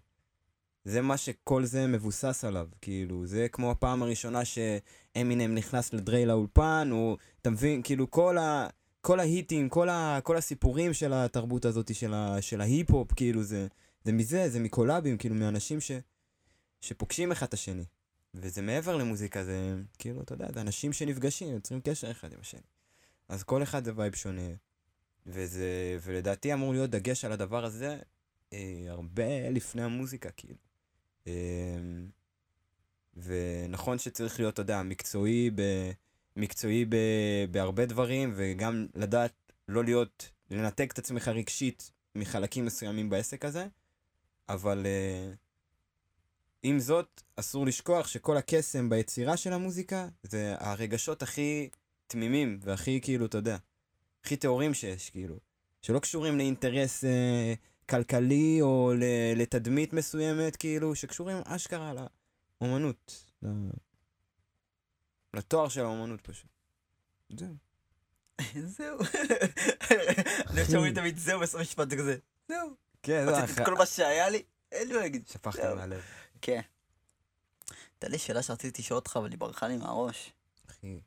[0.86, 6.90] זה מה שכל זה מבוסס עליו, כאילו, זה כמו הפעם הראשונה שאמינם נכנס לדרי לאולפן,
[6.92, 8.68] או, אתה מבין, כאילו, כל, ה,
[9.06, 13.68] כל ההיטים, כל, ה, כל הסיפורים של התרבות הזאת, של, ה, של ההיפ-הופ, כאילו, זה,
[14.04, 15.92] זה מזה, זה מקולאבים, כאילו, מאנשים ש,
[16.82, 17.86] שפוגשים אחד את השני.
[18.34, 22.62] וזה מעבר למוזיקה, זה, כאילו, אתה יודע, זה אנשים שנפגשים, יוצרים קשר אחד עם השני.
[23.30, 24.50] אז כל אחד זה וייב שונה,
[25.26, 27.98] וזה, ולדעתי אמור להיות דגש על הדבר הזה
[28.54, 30.60] אה, הרבה לפני המוזיקה, כאילו.
[31.28, 31.34] אה,
[33.18, 35.62] ונכון שצריך להיות, אתה יודע, מקצועי, ב,
[36.36, 36.96] מקצועי ב,
[37.52, 39.34] בהרבה דברים, וגם לדעת
[39.68, 43.68] לא להיות, לנתק את עצמך רגשית מחלקים מסוימים בעסק הזה,
[44.50, 45.34] אבל אה,
[46.64, 51.70] עם זאת, אסור לשכוח שכל הקסם ביצירה של המוזיקה זה הרגשות הכי
[52.08, 53.58] תמימים והכי, כאילו, אתה יודע,
[54.24, 55.36] הכי טהורים שיש, כאילו.
[55.82, 57.54] שלא קשורים לאינטרס אה,
[57.90, 58.92] כלכלי או
[59.36, 61.94] לתדמית מסוימת, כאילו, שקשורים אשכרה
[62.62, 63.34] לאומנות.
[65.34, 66.50] ל- לתואר של האומנות פשוט.
[67.30, 67.56] זהו.
[68.66, 69.00] זהו.
[70.50, 72.18] אני חושב שאומרים תמיד זהו בסוף משפט זה כזה.
[72.48, 72.70] זהו.
[73.04, 75.28] כן, רציתי את כל מה שהיה לי, אין לי מה להגיד.
[75.28, 75.76] שפכת זהו.
[75.76, 76.02] מהלב.
[76.42, 76.62] כן.
[77.94, 80.32] הייתה לי שאלה שרציתי לשאול אותך, אבל היא ברחה לי מהראש.
[80.70, 81.00] אחי.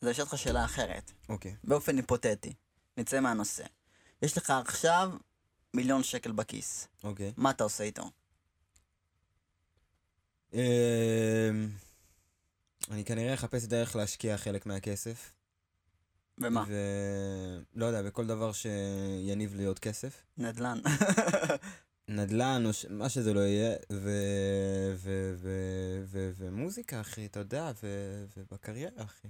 [0.00, 1.56] אז אני אשאל אותך שאלה אחרת, אוקיי.
[1.64, 2.52] באופן היפותטי.
[2.96, 3.64] נצא מהנושא.
[4.22, 5.10] יש לך עכשיו
[5.74, 6.88] מיליון שקל בכיס.
[7.04, 7.32] אוקיי.
[7.36, 8.10] מה אתה עושה איתו?
[12.90, 15.32] אני כנראה אחפש דרך להשקיע חלק מהכסף.
[16.38, 16.64] ומה?
[16.68, 16.74] ו...
[17.74, 20.22] לא יודע, בכל דבר שיניב לי עוד כסף.
[20.38, 20.78] נדל"ן.
[22.08, 22.86] נדל"ן או ש...
[22.90, 24.10] מה שזה לא יהיה, ו...
[24.96, 25.34] ו...
[25.36, 25.50] ו...
[26.04, 26.30] ו...
[26.36, 27.86] ומוזיקה, אחי, אתה יודע, ו...
[28.36, 29.28] ובקריירה, אחי.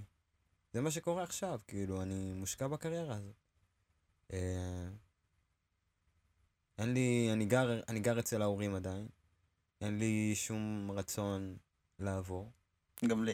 [0.73, 3.35] זה מה שקורה עכשיו, כאילו, אני מושקע בקריירה הזאת.
[4.33, 4.87] אה,
[6.77, 9.07] אין לי, אני גר, אני גר אצל ההורים עדיין.
[9.81, 11.57] אין לי שום רצון
[11.99, 12.51] לעבור.
[13.05, 13.33] גם לי.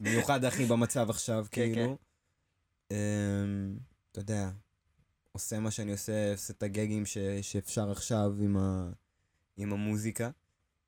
[0.00, 1.96] במיוחד, אחי, במצב עכשיו, כן, כאילו.
[2.90, 3.76] אמ,
[4.12, 4.50] אתה יודע,
[5.32, 8.90] עושה מה שאני עושה, עושה את הגגים ש, שאפשר עכשיו עם, ה,
[9.56, 10.30] עם המוזיקה.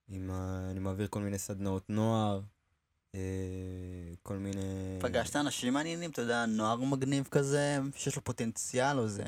[0.09, 2.41] עם ה, אני מעביר כל מיני סדנאות נוער,
[3.15, 3.21] אה,
[4.23, 4.99] כל מיני...
[5.01, 9.25] פגשת אנשים מעניינים, אתה יודע, נוער מגניב כזה, שיש לו פוטנציאל, או זה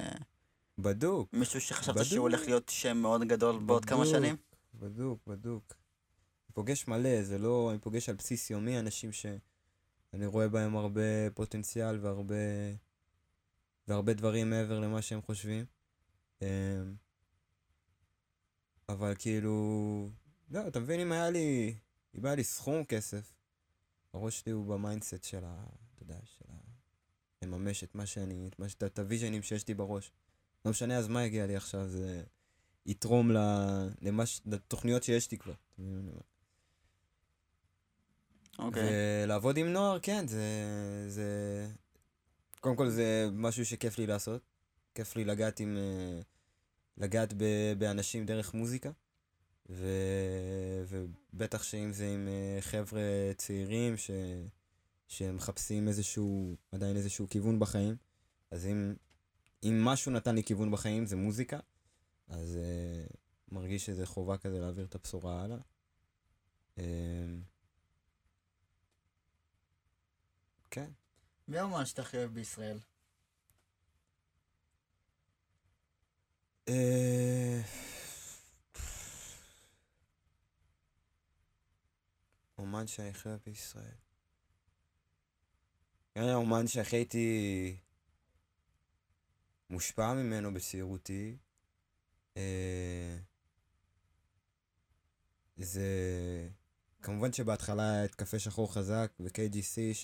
[0.79, 2.07] בדוק, מישהו שחשבת בדוק.
[2.07, 4.13] שהוא הולך להיות שם מאוד גדול בעוד כמה בדוק.
[4.13, 4.37] שנים?
[4.75, 5.75] בדוק, בדוק.
[6.51, 7.71] אני פוגש מלא, זה לא...
[7.71, 12.35] אני פוגש על בסיס יומי אנשים שאני רואה בהם הרבה פוטנציאל והרבה...
[13.89, 15.65] והרבה דברים מעבר למה שהם חושבים.
[16.43, 16.47] אמ,
[18.89, 20.09] אבל כאילו...
[20.51, 21.75] לא, אתה מבין, אם היה לי...
[22.19, 23.33] אם היה לי סכום כסף,
[24.13, 25.65] הראש שלי הוא ב mindset של ה...
[25.95, 26.57] אתה יודע, של ה...
[27.43, 28.49] לממש את מה שאני...
[28.49, 30.13] את, מה, ש- את ה vision ים שיש לי בראש.
[30.65, 32.23] לא משנה אז מה יגיע לי עכשיו, זה...
[32.87, 33.37] יתרום ל...
[34.01, 34.41] למש...
[34.47, 35.53] לתוכניות שיש לי כבר.
[35.53, 36.21] אתה מבין מה אני אומר?
[38.61, 38.83] אוקיי.
[39.25, 40.45] ולעבוד עם נוער, כן, זה,
[41.09, 41.27] זה...
[42.61, 44.43] קודם כל זה משהו שכיף לי לעשות.
[44.95, 45.77] כיף לי לגעת עם...
[45.77, 46.21] אה,
[46.97, 47.45] לגעת ב...
[47.79, 48.91] באנשים דרך מוזיקה.
[49.69, 49.87] ו...
[50.89, 53.03] ובטח שאם זה עם אה, חבר'ה
[53.37, 54.11] צעירים ש...
[55.09, 57.97] שמחפשים איזשהו, עדיין איזשהו כיוון בחיים,
[58.51, 58.95] אז אם
[59.63, 61.59] אם משהו נתן לי כיוון בחיים זה מוזיקה,
[62.29, 63.17] אז uh,
[63.53, 65.59] מרגיש שזה חובה כזה להעביר את הבשורה הלאה.
[66.77, 66.81] Uh,
[70.71, 70.91] כן.
[71.49, 72.79] מי האומן שאתה הכי אוהב בישראל?
[76.69, 77.61] אה,
[82.59, 83.95] אומן שהכי אוהב בישראל.
[86.15, 87.77] היה אומן שהכי הייתי
[89.71, 91.37] מושפע ממנו בצעירותי.
[92.37, 93.17] אה,
[95.57, 96.49] זה...
[97.03, 99.95] כמובן שבהתחלה היה את קפה שחור חזק ו-KGC,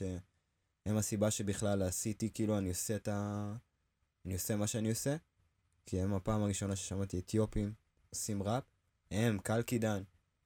[0.87, 3.53] שהם הסיבה שבכלל עשיתי, כאילו אני עושה את ה...
[4.27, 5.17] אני עושה מה שאני עושה.
[5.87, 7.73] כי הם הפעם הראשונה ששמעתי אתיופים
[8.11, 8.63] עושים ראפ.
[9.11, 10.03] הם, קלקידן.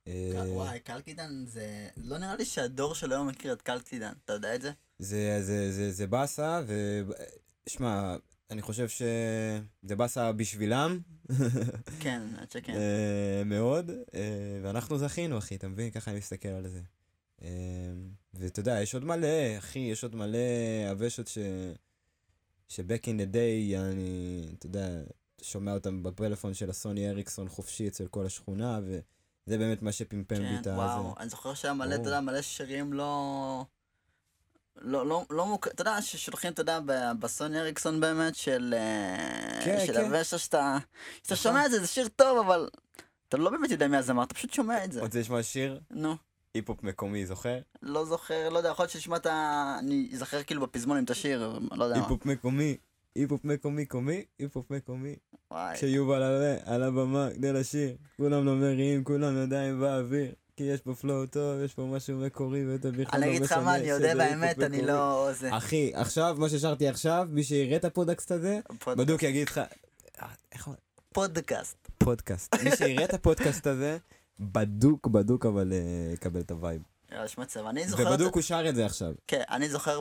[0.07, 1.88] אה, וואי, קלקידן זה...
[1.96, 4.72] לא נראה לי שהדור של היום מכיר את קלקידן, אתה יודע את זה?
[4.98, 7.03] זה, זה, זה, זה באסה, ו...
[7.66, 8.16] שמע,
[8.50, 11.00] אני חושב שזה באסה בשבילם.
[12.03, 12.74] כן, עד שכן.
[12.74, 15.90] אה, מאוד, אה, ואנחנו זכינו, אחי, אתה מבין?
[15.90, 16.81] ככה אני מסתכל על זה.
[18.40, 20.38] ואתה יודע, יש עוד מלא, אחי, יש עוד מלא
[20.92, 21.38] אבשות ש...
[22.68, 24.88] ש-back in the day, אני, אתה יודע,
[25.42, 30.42] שומע אותם בפלאפון של הסוני אריקסון חופשי אצל כל השכונה, וזה באמת מה שפמפם כן,
[30.42, 30.70] לי את ה...
[30.70, 33.64] וואו, אני זוכר שהיה מלא, אתה יודע, מלא שירים לא...
[34.76, 35.68] לא, לא, לא מוק...
[35.68, 36.81] אתה יודע, ששולחים, אתה יודע,
[37.18, 38.74] בסוני אריקסון באמת, של...
[38.76, 40.05] אה, כן, של כן.
[40.05, 40.79] הוושע שאתה...
[41.22, 41.37] שאתה נכון.
[41.37, 42.68] שומע את זה, זה שיר טוב, אבל...
[43.29, 45.00] אתה לא באמת יודע מי הזמר, אתה פשוט שומע את זה.
[45.00, 45.81] רוצה לשמוע שיר?
[45.90, 46.16] נו,
[46.54, 47.58] היפ-הופ מקומי, זוכר?
[47.82, 49.76] לא זוכר, לא יודע, יכול להיות ה...
[49.78, 52.02] אני אזכר כאילו בפזמון את השיר, לא יודע מה.
[52.02, 52.76] היפ-הופ מקומי,
[53.14, 55.16] היפ-הופ מקומי קומי, היפ-הופ מקומי.
[55.50, 55.76] וואי.
[55.76, 60.32] כשיובל עלה על הבמה כדי לשיר, כולם לא מריעים, כולם ידיים באוויר.
[60.56, 63.36] כי יש פה פלואו טוב, יש פה משהו מקורי, ואתה בכלל לא אני משנה.
[63.36, 64.82] אגיד לך מה, אני יודע באמת, אני.
[64.82, 65.28] לא...
[65.32, 65.56] זה...
[65.56, 69.60] אחי, עכשיו, מה ששרתי עכשיו, מי שיראה את הפודקאסט הזה, בדוק יגיד לך...
[70.22, 70.68] אה, איך
[71.12, 71.76] פודקאסט.
[71.98, 72.54] פודקאסט.
[72.64, 73.98] מי שיראה את הפודקאסט הזה,
[74.40, 75.79] בדוק, בדוק, אבל אה,
[76.12, 76.83] יקבל את ה vibe.
[77.24, 77.66] יש מצב.
[77.66, 78.03] אני זוכר...
[78.07, 79.12] ובדוק הוא שר את זה עכשיו.
[79.26, 80.00] כן, אני זוכר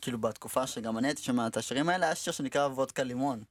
[0.00, 3.42] כאילו בתקופה שגם אני הייתי שומע את השירים האלה, היה שיר שנקרא וודקה לימון.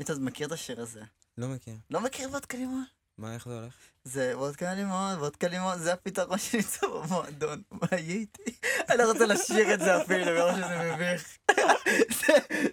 [0.00, 1.00] אתה מכיר את השיר הזה?
[1.38, 1.74] לא מכיר.
[1.90, 2.84] לא מכיר וודקה לימון?
[3.18, 3.74] מה, איך זה הולך?
[4.04, 7.62] זה וודקה לימון, וודקה לימון, זה הפתרון שנמצא במועדון.
[7.70, 8.42] מה יהיה איתי?
[8.90, 11.38] אני לא רוצה לשיר את זה אפילו, מרוב שזה מביך.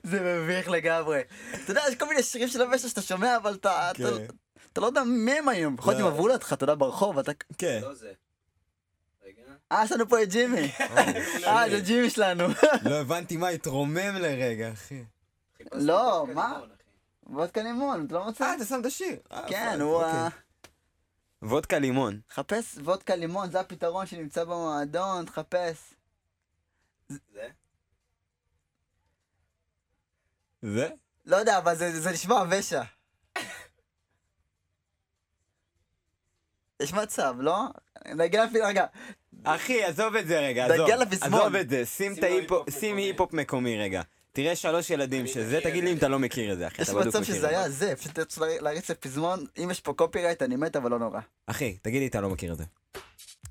[0.03, 1.21] זה- מביך לגמרי.
[1.63, 3.91] אתה יודע, יש כל מיני שירים של הוושע שאתה שומע, אבל אתה...
[4.73, 5.75] אתה- לא יודע מי הם היום.
[5.80, 6.08] יכול להיות לא.
[6.08, 7.32] אם עברו לידך, אתה יודע, ברחוב, אתה...
[7.58, 7.80] כן.
[7.82, 7.91] לא.
[9.71, 10.71] אה, יש לנו פה את ג'ימי.
[11.47, 12.43] אה, זה ג'ימי שלנו.
[12.84, 15.03] לא הבנתי מה, התרומם לרגע, אחי.
[15.71, 16.60] לא, מה?
[17.23, 18.43] וודקה לימון, אתה לא מוצא?
[18.43, 19.15] אה, אתה שם את השיר.
[19.32, 20.10] אה, כן, הוא אוקיי.
[20.19, 20.27] ה...
[21.41, 22.19] וודקה לימון.
[22.34, 25.77] חפש וודקה לימון, זה הפתרון שנמצא במועדון, תחפש.
[27.10, 27.47] זה?
[30.62, 30.89] זה?
[31.25, 32.84] לא יודע, אבל זה, זה נשמע ושע.
[36.81, 37.63] יש מצב, לא?
[38.15, 38.85] נגיע אפילו, רגע,
[39.43, 40.89] אחי, עזוב את זה רגע, נגיע עזוב.
[41.07, 41.41] לפזמון.
[41.41, 42.97] עזוב את זה, שים היפ-הופ שים
[43.33, 43.77] מקומי.
[43.77, 44.01] רגע.
[44.31, 45.97] תראה שלוש ילדים שזה, תגיד לי אם.
[45.97, 46.81] אתה לא מכיר את זה, אחי.
[46.81, 47.47] יש מצב שזה.
[47.49, 50.99] היה זה, פשוט צריך לה- להריץ לפזמון, אם יש פה קופירייט אני מת, אבל לא
[50.99, 51.19] נורא.
[51.47, 52.63] אחי, תגיד לי אתה לא מכיר את זה.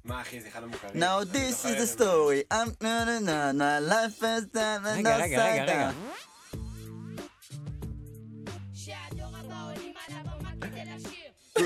[0.04, 1.02] מה אחי, זה אחד המוכרים.
[1.02, 2.84] Now this is the story, I'm
[4.96, 5.90] רגע, רגע, רגע,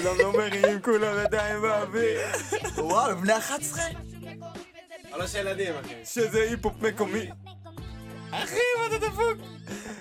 [0.02, 2.20] כולם לא מריעים, כולם ידיים באוויר.
[2.78, 3.84] וואו, בני 11?
[3.88, 6.04] משהו מקורי וזה שלוש ילדים, אחי.
[6.04, 7.30] שזה היפ-הופ מקומי.
[8.30, 9.38] אחי, מה אתה דפוק?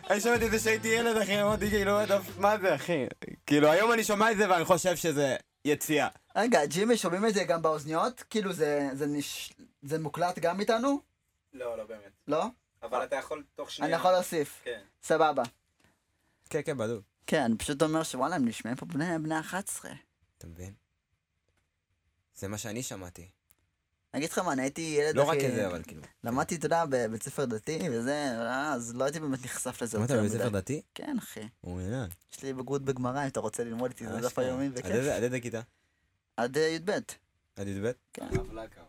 [0.09, 1.97] אני שמעתי את זה כשהייתי ילד, אחי, אמרתי כאילו,
[2.37, 3.05] מה זה, אחי?
[3.45, 5.35] כאילו, היום אני שומע את זה ואני חושב שזה
[5.65, 6.07] יציאה.
[6.35, 8.23] רגע, ג'ימי, שומעים את זה גם באוזניות?
[8.29, 10.99] כאילו זה- זה נש- זה מוקלט גם איתנו?
[11.53, 12.11] לא, לא באמת.
[12.27, 12.45] לא?
[12.83, 13.95] אבל אתה יכול תוך אני שנייה.
[13.95, 14.61] יכול להוסיף.
[14.63, 14.79] כן.
[15.03, 15.43] סבבה.
[16.49, 17.01] כן, כן, בדיוק.
[17.29, 19.91] כן, אני פשוט אומר שוואלה, הם נשמעים פה בני בני 11.
[20.37, 20.73] אתה מבין?
[22.35, 23.29] זה מה שאני שמעתי.
[24.13, 26.01] אני אגיד לך מה, אני הייתי ילד לא רק הכי- את זה, אבל כאילו.
[26.23, 28.31] למדתי, אתה יודע, בבית ספר דתי וזה,
[28.73, 30.49] אז לא הייתי באמת נחשף לזה למדת בבית ספר.
[30.49, 30.81] דתי?
[30.95, 31.47] כן, אחי.
[31.63, 32.09] מעוין.
[32.33, 34.45] יש לי בגרות בגמרא, אם אתה רוצה ללמוד איתי, זה דף אשכרה.
[34.45, 34.85] היומי וכיף.
[34.85, 35.61] איזה- עד איזה כיתה?
[36.37, 36.91] עד אה, י"ב.
[37.55, 37.91] עד י"ב?
[38.21, 38.83] הרב לקר.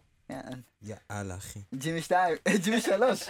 [0.82, 1.58] יאללה, אחי.
[1.74, 3.28] ג'ימי 2, ג'ימי 3.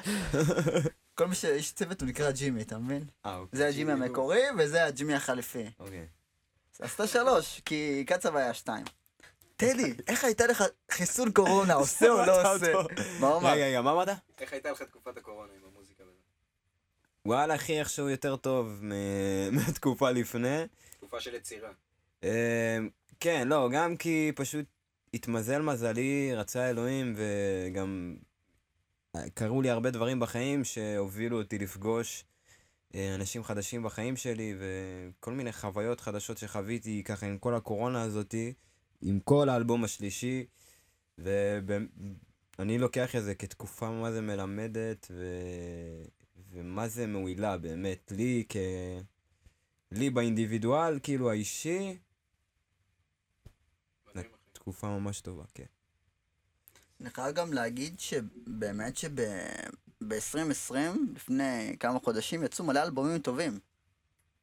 [1.15, 3.05] כל מי שיש צוות הוא נקרא ג'ימי, אתה מבין?
[3.27, 3.59] אה, אוקיי.
[3.59, 5.71] זה הג'ימי ג'ימי המקורי וזה הג'ימי החליפי.
[5.79, 6.07] אוקיי.
[6.81, 8.85] אז עשתה שלוש, כי קצב היה שתיים.
[9.57, 12.73] טדי, איך הייתה לך חיסון קורונה, עושה או לא עושה?
[13.21, 13.51] מה הוא אמר?
[13.53, 14.09] רגע, רגע, מה אמרת?
[14.39, 16.13] איך הייתה לך תקופת הקורונה עם המוזיקה וזה?
[17.27, 18.93] וואלה, אחי, איכשהו יותר טוב מ-
[19.57, 20.65] מהתקופה לפני.
[20.97, 21.71] תקופה של יצירה.
[22.25, 22.79] אה,
[23.21, 24.67] כן, לא, גם כי פשוט
[25.14, 28.16] התמזל מזלי, רצה אלוהים, וגם
[29.35, 32.25] קרו לי הרבה דברים בחיים שהובילו אותי לפגוש
[32.94, 38.53] אה, אנשים חדשים בחיים שלי, וכל מיני חוויות חדשות שחוויתי ככה עם כל הקורונה הזאתי,
[39.03, 40.46] עם כל האלבום השלישי,
[41.18, 45.25] ואני לוקח את זה כתקופה מה זה מלמדת, ו...
[46.53, 48.57] ומה זה מועילה באמת, לי כ...
[49.92, 51.96] לי באינדיבידואל, כאילו האישי.
[54.61, 55.64] תקופה ממש טובה, כן.
[57.01, 60.75] אני חייב גם להגיד שבאמת שב-2020,
[61.14, 63.59] לפני כמה חודשים, יצאו מלא אלבומים טובים.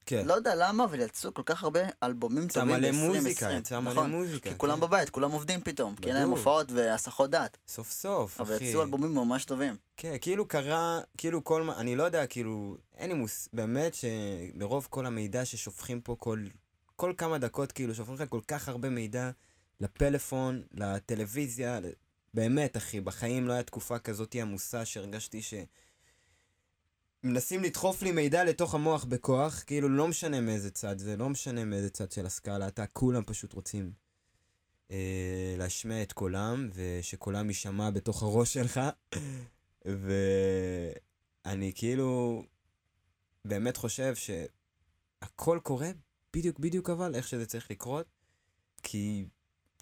[0.05, 0.25] כן.
[0.25, 2.95] לא יודע למה, אבל יצאו כל כך הרבה אלבומים יצא טובים מלא ב-2020.
[2.95, 4.49] מוזיקה, יצא מלא נכון, מוזיקה.
[4.49, 4.81] כי כולם כן.
[4.81, 6.29] בבית, כולם עובדים פתאום, כי אין להם.
[6.29, 7.57] הופעות והסחות דעת.
[7.67, 8.65] סוף סוף, אבל אחי.
[8.65, 9.75] יצאו אלבומים ממש טובים.
[9.97, 13.49] כן, כאילו קרה, כאילו כל מה, אני לא יודע, כאילו, אין לי מוס...
[13.53, 16.45] באמת שמרוב כל המידע ששופכים פה כל,
[16.95, 19.31] כל כמה דקות, כאילו, שופכים לך כל כך הרבה מידע
[19.81, 21.79] לפלאפון, לטלוויזיה,
[22.33, 25.53] באמת, אחי, בחיים לא הייתה תקופה כזאת עמוסה שהרגשתי ש...
[27.23, 31.65] מנסים לדחוף לי מידע לתוך המוח בכוח, כאילו לא משנה מאיזה צד זה, לא משנה
[31.65, 33.91] מאיזה צד של הסקאלה, אתה כולם פשוט רוצים
[34.91, 38.79] אה, להשמיע את קולם, ושקולם יישמע בתוך הראש שלך.
[41.45, 42.43] ואני כאילו
[43.45, 45.91] באמת חושב שהכל קורה
[46.35, 48.05] בדיוק בדיוק אבל איך שזה צריך לקרות,
[48.83, 49.25] כי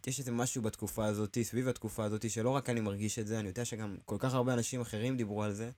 [0.07, 3.47] יש איזה משהו בתקופה הזאת, סביב התקופה הזאת, שלא רק אני מרגיש את זה, אני
[3.47, 5.71] יודע שגם כל כך הרבה אנשים אחרים דיברו על זה,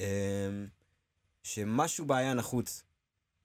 [0.00, 0.06] אמ,
[1.42, 2.82] שמשהו בה היה נחוץ.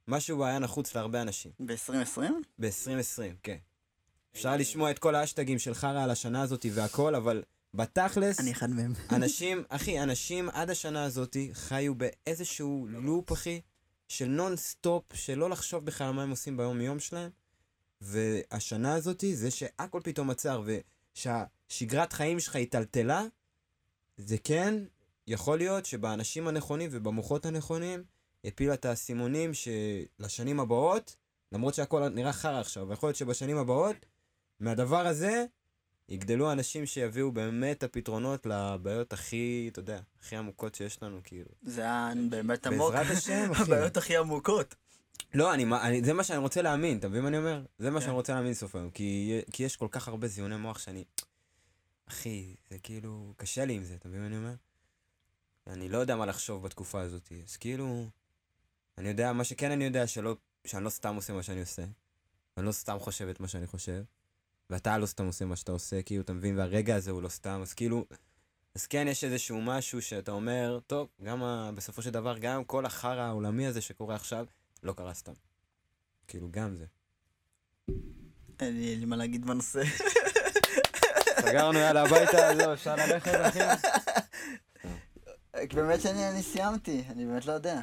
[0.08, 1.52] משהו בה היה נחוץ להרבה אנשים.
[1.60, 2.22] ב-2020?
[2.60, 3.58] ב-2020, כן.
[4.36, 8.70] אפשר לשמוע את כל האשטגים של חרא על השנה הזאת והכל, אבל בתכלס, אני אחד
[8.70, 8.94] מהם.
[9.16, 13.62] אנשים, אחי, אנשים עד השנה הזאת חיו באיזשהו loop, אחי,
[14.08, 17.30] של non stop, שלא לחשוב בכלל מה הם עושים ביום יום שלהם.
[18.02, 20.62] והשנה הזאת, זה שהכל פתאום עצר,
[21.16, 23.24] ושהשגרת חיים שלך היא טלטלה,
[24.18, 24.84] זה כן,
[25.28, 28.04] יכול להיות שבאנשים הנכונים ובמוחות הנכונים,
[28.46, 31.16] הפילה את האסימונים שלשנים הבאות,
[31.52, 33.96] למרות שהכל נראה חרא עכשיו, ויכול להיות שבשנים הבאות,
[34.60, 35.46] מהדבר הזה,
[36.10, 41.50] יגדלו אנשים שיביאו באמת את הפתרונות לבעיות הכי, אתה יודע, הכי עמוקות שיש לנו, כאילו.
[41.64, 42.94] זה היה באמת עמוק.
[42.94, 43.64] בעזרת השם, אחי.
[43.64, 44.76] הבעיות הכי עמוקות.
[45.34, 47.64] לא, אני, אני, זה מה שאני רוצה להאמין, אתה מבין מה אני אומר?
[47.80, 48.06] זה מה כן.
[48.06, 51.04] שאני רוצה להאמין סוף היום, כי, כי יש כל כך הרבה זיוני מוח שאני...
[52.06, 54.54] אחי, זה כאילו, קשה לי עם זה, אתה מבין מה אני אומר?
[55.68, 58.06] אני לא יודע מה לחשוב בתקופה הזאת, אז כאילו...
[58.98, 60.36] אני יודע, מה שכן אני יודע, שלא,
[60.68, 61.84] שאני לא סתם עושה מה שאני עושה.
[62.58, 64.04] אני לא סתם חושב את מה שאני חושב.
[64.70, 66.58] ואתה לא סתם עושה מה שאתה עושה, כאילו, אתה מבין?
[66.58, 68.06] והרגע הזה הוא לא סתם, אז כאילו...
[68.76, 71.72] אז כן, יש איזשהו משהו שאתה אומר, טוב, גם ה...
[71.76, 74.46] בסופו של דבר, גם כל החרא העולמי הזה שקורה עכשיו,
[74.84, 75.34] לא קרה סתם.
[76.28, 76.86] כאילו, גם זה.
[78.60, 79.82] אין לי מה להגיד בנושא.
[81.42, 83.60] סגרנו, יאללה, הביתה, זהו, אפשר ללכת, אחי?
[85.76, 87.82] באמת שאני אני סיימתי, אני באמת לא יודע.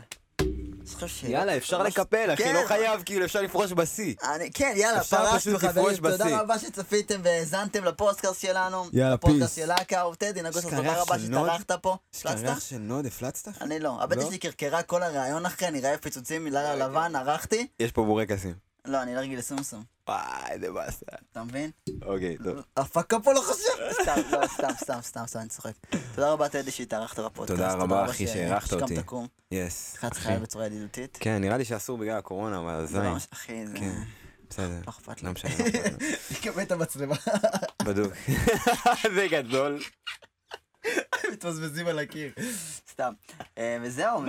[0.94, 1.32] לך שאלות?
[1.32, 2.54] יאללה, אפשר לקפל, אחי, כן.
[2.54, 4.14] לא חייב, כאילו, אפשר לפרוש בשיא.
[4.34, 5.96] אני, כן, יאללה, פרשנו חברים.
[5.96, 8.84] תודה רבה שצפיתם והאזנתם לפודקאסט שלנו.
[8.92, 9.54] יאללה, פיס.
[9.54, 11.18] של אקאו, טדי נגוסו, יש תודה רבה?
[11.18, 11.96] שהתארחת פה.
[12.14, 12.60] הפלצת?
[12.60, 13.62] של נוד, הפלצת?
[13.62, 14.26] אני לא, הבטן לא?
[14.26, 17.66] שלי קרקרה כל הרעיון אחרי, אני רעב פיצוצים מלילה לבן, ערכתי.
[17.80, 18.54] יש פה בורקסים.
[18.84, 21.06] לא, אני אלרגי לסומסום, וואי, איזה באסה.
[21.32, 21.70] אתה מבין?
[22.02, 22.56] אוקיי, טוב.
[22.76, 24.02] הפקה פה לא חשב.
[24.02, 25.72] סתם, לא, סתם, סתם, סתם, סתם, אני צוחק.
[26.14, 27.60] תודה רבה, טדי, שהתארחת בפודקאסט.
[27.60, 28.94] תודה רבה, אחי, ש- שאירחת אותי.
[28.94, 29.26] שקמת קום.
[29.50, 29.94] יס.
[29.98, 30.20] אחד אחי.
[30.20, 31.18] חייב בצורה ידידותית.
[31.20, 33.12] כן, נראה לי שאסור בגלל הקורונה, אבל זה זין.
[33.32, 33.78] אחי, זה...
[33.78, 34.02] כן.
[34.50, 34.80] בסדר.
[34.86, 35.26] לא אכפת לי.
[35.26, 35.50] לא משנה.
[35.58, 36.06] לא.
[36.34, 37.16] תקבל את המצלמה.
[37.82, 38.12] בדוק.
[39.14, 39.80] זה גדול.
[41.32, 42.32] מתבזבזים על הקיר.
[42.90, 43.12] סתם.
[43.58, 44.22] אה, וזהו,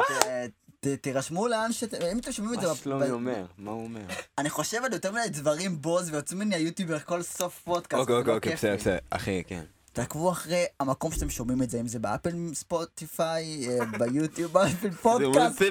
[0.79, 3.45] ת- תירשמו לאן שאתם, אם אתם שומעים את זה, מה שלומי אומר?
[3.57, 4.01] מה הוא אומר?
[4.37, 8.01] אני חושב על יותר מדי דברים בוז ויוצאים ממני היוטיובר כל סוף פודקאסט.
[8.01, 8.75] אוקיי, אוקיי, לא אוקיי, כיף בסדר.
[8.75, 8.97] בסדר.
[9.09, 9.63] אחי, כן.
[9.93, 15.61] תעקבו אחרי המקום שאתם שומעים את זה, אם זה באפל ספוטיפיי, אה, ביוטיוב, באפל פודקאסט.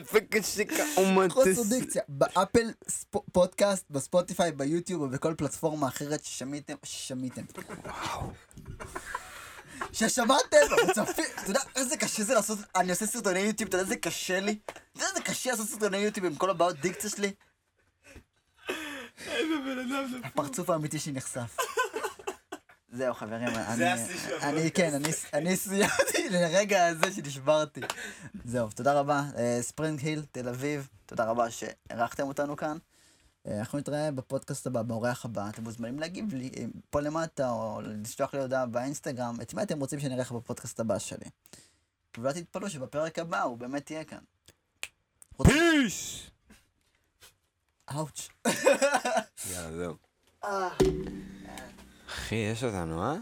[1.30, 2.70] חוסר דיקציה, באפל
[3.32, 7.42] פודקאסט, בספוטיפיי, ביוטיוב ובכל פלטפורמה אחרת ששמיתם, ששמיתם.
[9.92, 10.56] ששמעתם,
[10.94, 14.40] צפי, אתה יודע איזה קשה זה לעשות, אני עושה סרטוני יוטיוב, אתה יודע איזה קשה
[14.40, 14.58] לי?
[14.64, 17.32] אתה יודע איזה קשה לעשות סרטוני יוטיוב עם כל הבעיות דיקציה שלי?
[20.24, 21.56] הפרצוף האמיתי שלי נחשף.
[22.92, 23.48] זהו חברים,
[24.42, 27.80] אני, כן, אני, אני סיימתי לרגע הזה שנשברתי.
[28.44, 32.78] זהו, תודה רבה, אה, ספרינג היל, תל אביב, תודה רבה שאירחתם אותנו כאן.
[33.48, 35.48] אה, אנחנו נתראה בפודקאסט הבא, באורח הבא.
[35.48, 39.80] אתם מוזמנים להגיב לי אה, פה למטה, או לשלוח לי הודעה באינסטגרם, את מה אתם
[39.80, 41.26] רוצים שאני לך בפודקאסט הבא שלי.
[42.18, 44.18] ואל תתפלאו שבפרק הבא הוא באמת יהיה כאן.
[45.42, 46.30] פיש!
[47.94, 48.28] אאוץ'.
[49.50, 49.94] יאללה, זהו.
[52.08, 53.16] אחי, יש אותנו, אה?